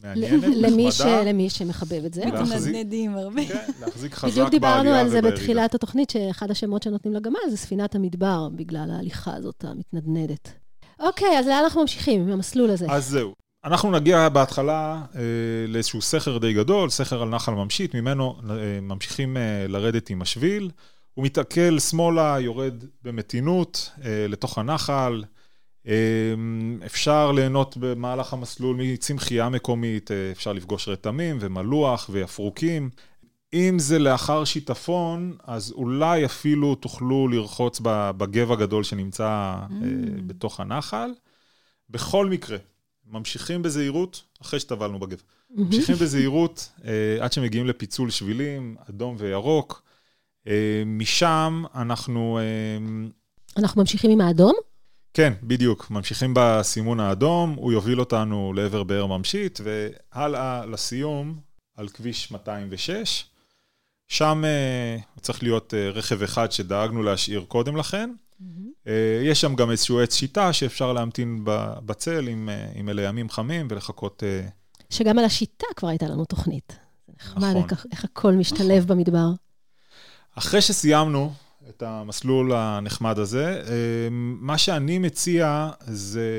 מעניינת, 0.03 0.43
למי 0.63 0.91
ש- 0.91 1.01
נחמדה. 1.01 1.23
למי 1.23 1.49
שמחבב 1.49 2.05
את 2.05 2.13
זה. 2.13 2.25
מתנדנדים 2.25 3.15
הרבה. 3.17 3.45
כן, 3.47 3.71
להחזיק 3.81 4.13
חזק 4.13 4.31
בדיוק 4.31 4.49
דיברנו 4.49 4.75
בעלייה 4.83 5.01
על 5.01 5.09
זה 5.09 5.19
ובירידה. 5.19 5.37
בתחילת 5.41 5.75
התוכנית, 5.75 6.09
שאחד 6.09 6.51
השמות 6.51 6.83
שנותנים 6.83 7.13
לגמל 7.13 7.39
זה 7.49 7.57
ספינת 7.57 7.95
המדבר, 7.95 8.49
בגלל 8.55 8.91
ההליכה 8.91 9.33
הזאת 9.35 9.65
המתנדנדת. 9.67 10.51
אוקיי, 10.99 11.39
אז 11.39 11.47
לאן 11.47 11.63
אנחנו 11.63 11.81
ממשיכים 11.81 12.21
עם 12.21 12.31
המסלול 12.31 12.69
הזה? 12.69 12.85
אז 12.89 13.05
זהו. 13.09 13.44
אנחנו 13.65 13.91
נגיע 13.91 14.29
בהתחלה 14.29 15.01
אה, 15.15 15.21
לאיזשהו 15.67 16.01
סכר 16.01 16.37
די 16.37 16.53
גדול, 16.53 16.89
סכר 16.89 17.21
על 17.21 17.29
נחל 17.29 17.51
ממשית, 17.51 17.93
ממנו 17.95 18.39
אה, 18.49 18.81
ממשיכים 18.81 19.37
אה, 19.37 19.65
לרדת 19.67 20.09
עם 20.09 20.21
השביל. 20.21 20.71
הוא 21.13 21.25
מתעכל 21.25 21.79
שמאלה, 21.79 22.37
יורד 22.39 22.83
במתינות 23.03 23.91
לתוך 24.29 24.57
הנחל. 24.57 25.23
אפשר 26.85 27.31
ליהנות 27.31 27.77
במהלך 27.79 28.33
המסלול 28.33 28.75
מצמחייה 28.79 29.49
מקומית, 29.49 30.11
אפשר 30.31 30.53
לפגוש 30.53 30.87
רתמים 30.87 31.37
ומלוח 31.39 32.09
ויפרוקים. 32.11 32.89
אם 33.53 33.79
זה 33.79 33.99
לאחר 33.99 34.45
שיטפון, 34.45 35.37
אז 35.43 35.71
אולי 35.71 36.25
אפילו 36.25 36.75
תוכלו 36.75 37.27
לרחוץ 37.27 37.81
בגב 38.17 38.51
הגדול 38.51 38.83
שנמצא 38.83 39.25
אה, 39.25 39.67
בתוך 40.27 40.59
הנחל. 40.59 41.09
בכל 41.89 42.25
מקרה, 42.25 42.57
ממשיכים 43.07 43.61
בזהירות, 43.61 44.23
אחרי 44.41 44.59
שטבלנו 44.59 44.99
בגב. 44.99 45.21
ממשיכים 45.49 45.95
בזהירות 45.95 46.69
אה, 46.85 47.17
עד 47.19 47.33
שמגיעים 47.33 47.67
לפיצול 47.67 48.09
שבילים, 48.09 48.75
אדום 48.89 49.15
וירוק. 49.19 49.83
אה, 50.47 50.83
משם 50.85 51.63
אנחנו, 51.75 52.39
אה, 52.39 53.07
אנחנו 53.57 53.81
ממשיכים 53.81 54.11
עם 54.11 54.21
האדום? 54.21 54.53
כן, 55.13 55.33
בדיוק, 55.43 55.91
ממשיכים 55.91 56.33
בסימון 56.35 56.99
האדום, 56.99 57.53
הוא 57.57 57.71
יוביל 57.71 57.99
אותנו 57.99 58.53
לעבר 58.55 58.83
באר 58.83 59.05
ממשית, 59.05 59.59
והלאה 59.63 60.65
לסיום 60.65 61.39
על 61.75 61.87
כביש 61.87 62.31
206. 62.31 63.25
שם 64.07 64.43
צריך 65.21 65.43
להיות 65.43 65.73
רכב 65.93 66.23
אחד 66.23 66.51
שדאגנו 66.51 67.03
להשאיר 67.03 67.45
קודם 67.47 67.77
לכן. 67.77 68.09
אה, 68.87 68.93
יש 69.23 69.41
שם 69.41 69.55
גם 69.55 69.71
איזשהו 69.71 69.99
עץ 70.01 70.15
שיטה 70.15 70.53
שאפשר 70.53 70.93
להמתין 70.93 71.39
בצל 71.85 72.27
עם, 72.27 72.49
אה, 72.49 72.71
עם 72.75 72.89
אלה 72.89 73.01
ימים 73.01 73.29
חמים 73.29 73.67
ולחכות... 73.69 74.23
אה, 74.25 74.47
שגם 74.89 75.19
על 75.19 75.25
השיטה 75.25 75.65
כבר 75.75 75.87
הייתה 75.87 76.05
לנו 76.07 76.25
תוכנית. 76.25 76.77
נחמד 77.19 77.43
נכון. 77.49 77.63
איך- 77.71 77.85
איך 77.91 78.03
הכל 78.03 78.31
משתלב 78.33 78.85
במדבר. 78.87 79.27
אחרי 80.35 80.61
שסיימנו 80.61 81.33
את 81.69 81.83
המסלול 81.83 82.53
הנחמד 82.55 83.19
הזה, 83.19 83.61
אה, 83.67 84.07
מה 84.11 84.57
שאני 84.57 84.99
מציע 84.99 85.69
זה 85.87 86.29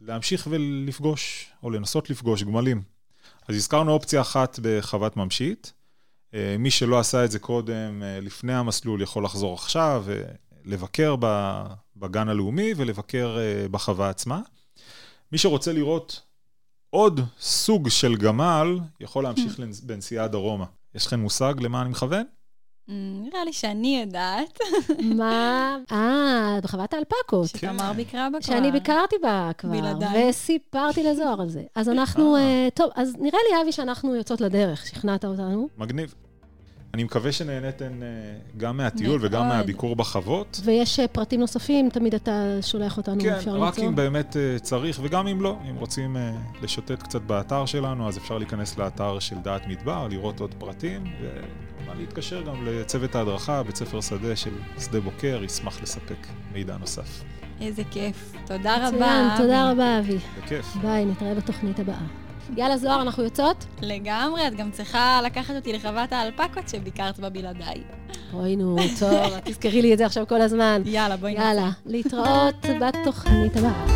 להמשיך 0.00 0.46
ולפגוש, 0.50 1.50
או 1.62 1.70
לנסות 1.70 2.10
לפגוש 2.10 2.42
גמלים. 2.42 2.82
אז 3.48 3.56
הזכרנו 3.56 3.92
אופציה 3.92 4.20
אחת 4.20 4.58
בחוות 4.62 5.16
ממשית. 5.16 5.72
אה, 6.34 6.56
מי 6.58 6.70
שלא 6.70 6.98
עשה 6.98 7.24
את 7.24 7.30
זה 7.30 7.38
קודם, 7.38 8.02
אה, 8.02 8.20
לפני 8.20 8.54
המסלול, 8.54 9.02
יכול 9.02 9.24
לחזור 9.24 9.54
עכשיו 9.54 10.04
ולבקר 10.66 11.16
ב- 11.20 11.64
בגן 11.96 12.28
הלאומי 12.28 12.72
ולבקר 12.76 13.36
אה, 13.38 13.68
בחווה 13.68 14.08
עצמה. 14.10 14.40
מי 15.32 15.38
שרוצה 15.38 15.72
לראות 15.72 16.20
עוד 16.90 17.20
סוג 17.40 17.88
של 17.88 18.16
גמל, 18.16 18.78
יכול 19.00 19.24
להמשיך 19.24 19.60
לנס- 19.60 19.80
בנסיעה 19.80 20.28
דרומה. 20.28 20.64
יש 20.94 21.06
לכם 21.06 21.20
מושג 21.20 21.54
למה 21.60 21.82
אני 21.82 21.90
מכוון? 21.90 22.24
Mm, 22.88 22.92
נראה 22.92 23.44
לי 23.44 23.52
שאני 23.52 24.00
יודעת, 24.00 24.58
מה? 25.18 25.76
אה, 25.92 26.58
בחוות 26.62 26.94
האלפקות. 26.94 27.46
שתמר 27.48 27.92
ביקרה 27.92 28.28
בה 28.32 28.38
כבר. 28.42 28.54
שאני 28.54 28.72
ביקרתי 28.72 29.16
בה 29.22 29.50
כבר, 29.58 29.70
בלעדיי. 29.70 30.28
וסיפרתי 30.30 31.02
לזוהר 31.04 31.40
על 31.40 31.48
זה. 31.48 31.62
אז 31.74 31.88
אנחנו, 31.88 32.36
אה. 32.36 32.40
אה, 32.40 32.68
טוב, 32.74 32.90
אז 32.94 33.14
נראה 33.18 33.38
לי, 33.50 33.62
אבי, 33.62 33.72
שאנחנו 33.72 34.14
יוצאות 34.14 34.40
לדרך. 34.40 34.86
שכנעת 34.86 35.24
אותנו. 35.24 35.68
מגניב. 35.78 36.14
אני 36.96 37.04
מקווה 37.04 37.32
שנהניתן 37.32 38.02
אה, 38.02 38.08
גם 38.56 38.76
מהטיול 38.76 39.18
מאוד. 39.18 39.32
וגם 39.32 39.48
מהביקור 39.48 39.96
בחוות. 39.96 40.60
ויש 40.64 41.00
אה, 41.00 41.08
פרטים 41.08 41.40
נוספים, 41.40 41.88
תמיד 41.90 42.14
אתה 42.14 42.58
שולח 42.62 42.96
אותנו, 42.96 43.20
כן, 43.20 43.32
אפשר 43.32 43.50
רק 43.50 43.74
למצוא. 43.74 43.84
אם 43.84 43.96
באמת 43.96 44.36
אה, 44.36 44.58
צריך, 44.58 45.00
וגם 45.02 45.28
אם 45.28 45.40
לא, 45.40 45.56
אם 45.70 45.76
רוצים 45.76 46.16
לשוטט 46.62 47.02
קצת 47.02 47.20
באתר 47.22 47.66
שלנו, 47.66 48.08
אז 48.08 48.18
אפשר 48.18 48.38
להיכנס 48.38 48.78
לאתר 48.78 49.18
של 49.18 49.36
דעת 49.36 49.66
מדבר, 49.66 50.08
לראות 50.10 50.40
עוד 50.40 50.54
פרטים, 50.58 51.04
וכמובן 51.04 52.00
להתקשר 52.00 52.42
גם 52.42 52.66
לצוות 52.66 53.14
ההדרכה, 53.14 53.62
בית 53.62 53.76
ספר 53.76 54.00
שדה 54.00 54.36
של 54.36 54.52
שדה 54.78 55.00
בוקר, 55.00 55.40
ישמח 55.44 55.82
לספק 55.82 56.26
מידע 56.52 56.76
נוסף. 56.76 57.24
איזה 57.60 57.82
כיף. 57.90 58.32
תודה 58.46 58.76
רבה. 58.76 58.88
מצוין. 58.88 59.36
תודה 59.36 59.70
רבה, 59.70 59.98
אבי. 59.98 60.18
בכיף. 60.38 60.76
ביי, 60.82 61.04
נתראה 61.04 61.34
בתוכנית 61.34 61.78
הבאה. 61.80 62.25
יאללה, 62.56 62.78
זוהר, 62.78 63.02
אנחנו 63.02 63.22
יוצאות? 63.22 63.64
לגמרי, 63.82 64.48
את 64.48 64.54
גם 64.54 64.70
צריכה 64.70 65.20
לקחת 65.24 65.54
אותי 65.56 65.72
לחוות 65.72 66.12
האלפקות 66.12 66.68
שביקרת 66.68 67.18
בה 67.18 67.28
בלעדיי. 67.28 67.82
אוי, 68.32 68.56
נו, 68.56 68.76
טוב, 68.98 69.38
תזכרי 69.44 69.82
לי 69.82 69.92
את 69.92 69.98
זה 69.98 70.06
עכשיו 70.06 70.26
כל 70.26 70.40
הזמן. 70.40 70.82
יאללה, 70.84 71.16
בואי 71.16 71.34
נעשה. 71.34 71.46
יאללה, 71.46 71.70
להתראות 71.86 72.66
בתוכנית 72.80 73.56
הבאה. 73.56 73.86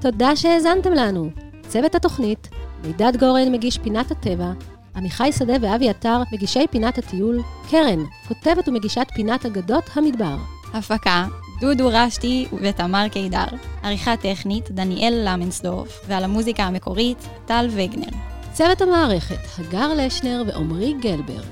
תודה 0.00 0.36
שהאזנתם 0.36 0.92
לנו. 0.92 1.30
צוות 1.68 1.94
התוכנית, 1.94 2.48
מידד 2.84 3.12
גורן 3.16 3.52
מגיש 3.52 3.78
פינת 3.78 4.10
הטבע, 4.10 4.52
עמיחי 4.96 5.32
שדה 5.32 5.54
ואבי 5.60 5.88
עטר 5.90 6.22
מגישי 6.32 6.66
פינת 6.70 6.98
הטיול, 6.98 7.38
קרן, 7.70 7.98
כותבת 8.28 8.68
ומגישת 8.68 9.06
פינת 9.14 9.46
אגדות 9.46 9.84
המדבר. 9.94 10.36
הפקה, 10.74 11.26
דודו 11.62 11.88
רשתי 11.92 12.46
ותמר 12.62 13.08
קידר. 13.08 13.44
עריכה 13.82 14.16
טכנית, 14.16 14.70
דניאל 14.70 15.22
למנסדורף. 15.24 16.00
ועל 16.08 16.24
המוזיקה 16.24 16.62
המקורית, 16.62 17.28
טל 17.46 17.68
וגנר. 17.70 18.18
צוות 18.52 18.82
המערכת, 18.82 19.38
הגר 19.58 19.94
לשנר 19.94 20.42
ועמרי 20.46 20.94
גלבר. 21.00 21.42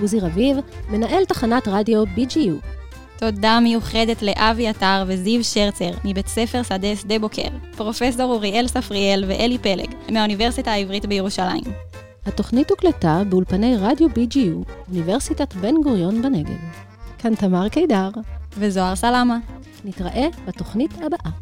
עוזי 0.00 0.20
רביב, 0.20 0.56
מנהל 0.88 1.24
תחנת 1.24 1.68
רדיו 1.68 2.04
BGU. 2.04 2.66
תודה 3.16 3.60
מיוחדת 3.60 4.22
לאבי 4.22 4.68
עטר 4.68 5.04
וזיו 5.06 5.44
שרצר 5.44 5.90
מבית 6.04 6.28
ספר 6.28 6.62
שדה 6.62 6.96
שדה 6.96 7.18
בוקר, 7.18 7.48
פרופסור 7.76 8.32
אוריאל 8.32 8.66
ספריאל 8.66 9.24
ואלי 9.28 9.58
פלג 9.58 9.94
מהאוניברסיטה 10.10 10.72
העברית 10.72 11.06
בירושלים. 11.06 11.64
התוכנית 12.26 12.70
הוקלטה 12.70 13.22
באולפני 13.28 13.76
רדיו 13.76 14.08
BGU, 14.08 14.72
אוניברסיטת 14.88 15.54
בן 15.54 15.74
גוריון 15.84 16.22
בנגב. 16.22 16.58
כאן 17.18 17.34
תמר 17.34 17.68
קידר, 17.68 18.10
וזוהר 18.58 18.96
סלמה. 18.96 19.38
נתראה 19.84 20.26
בתוכנית 20.46 20.90
הבאה. 20.94 21.32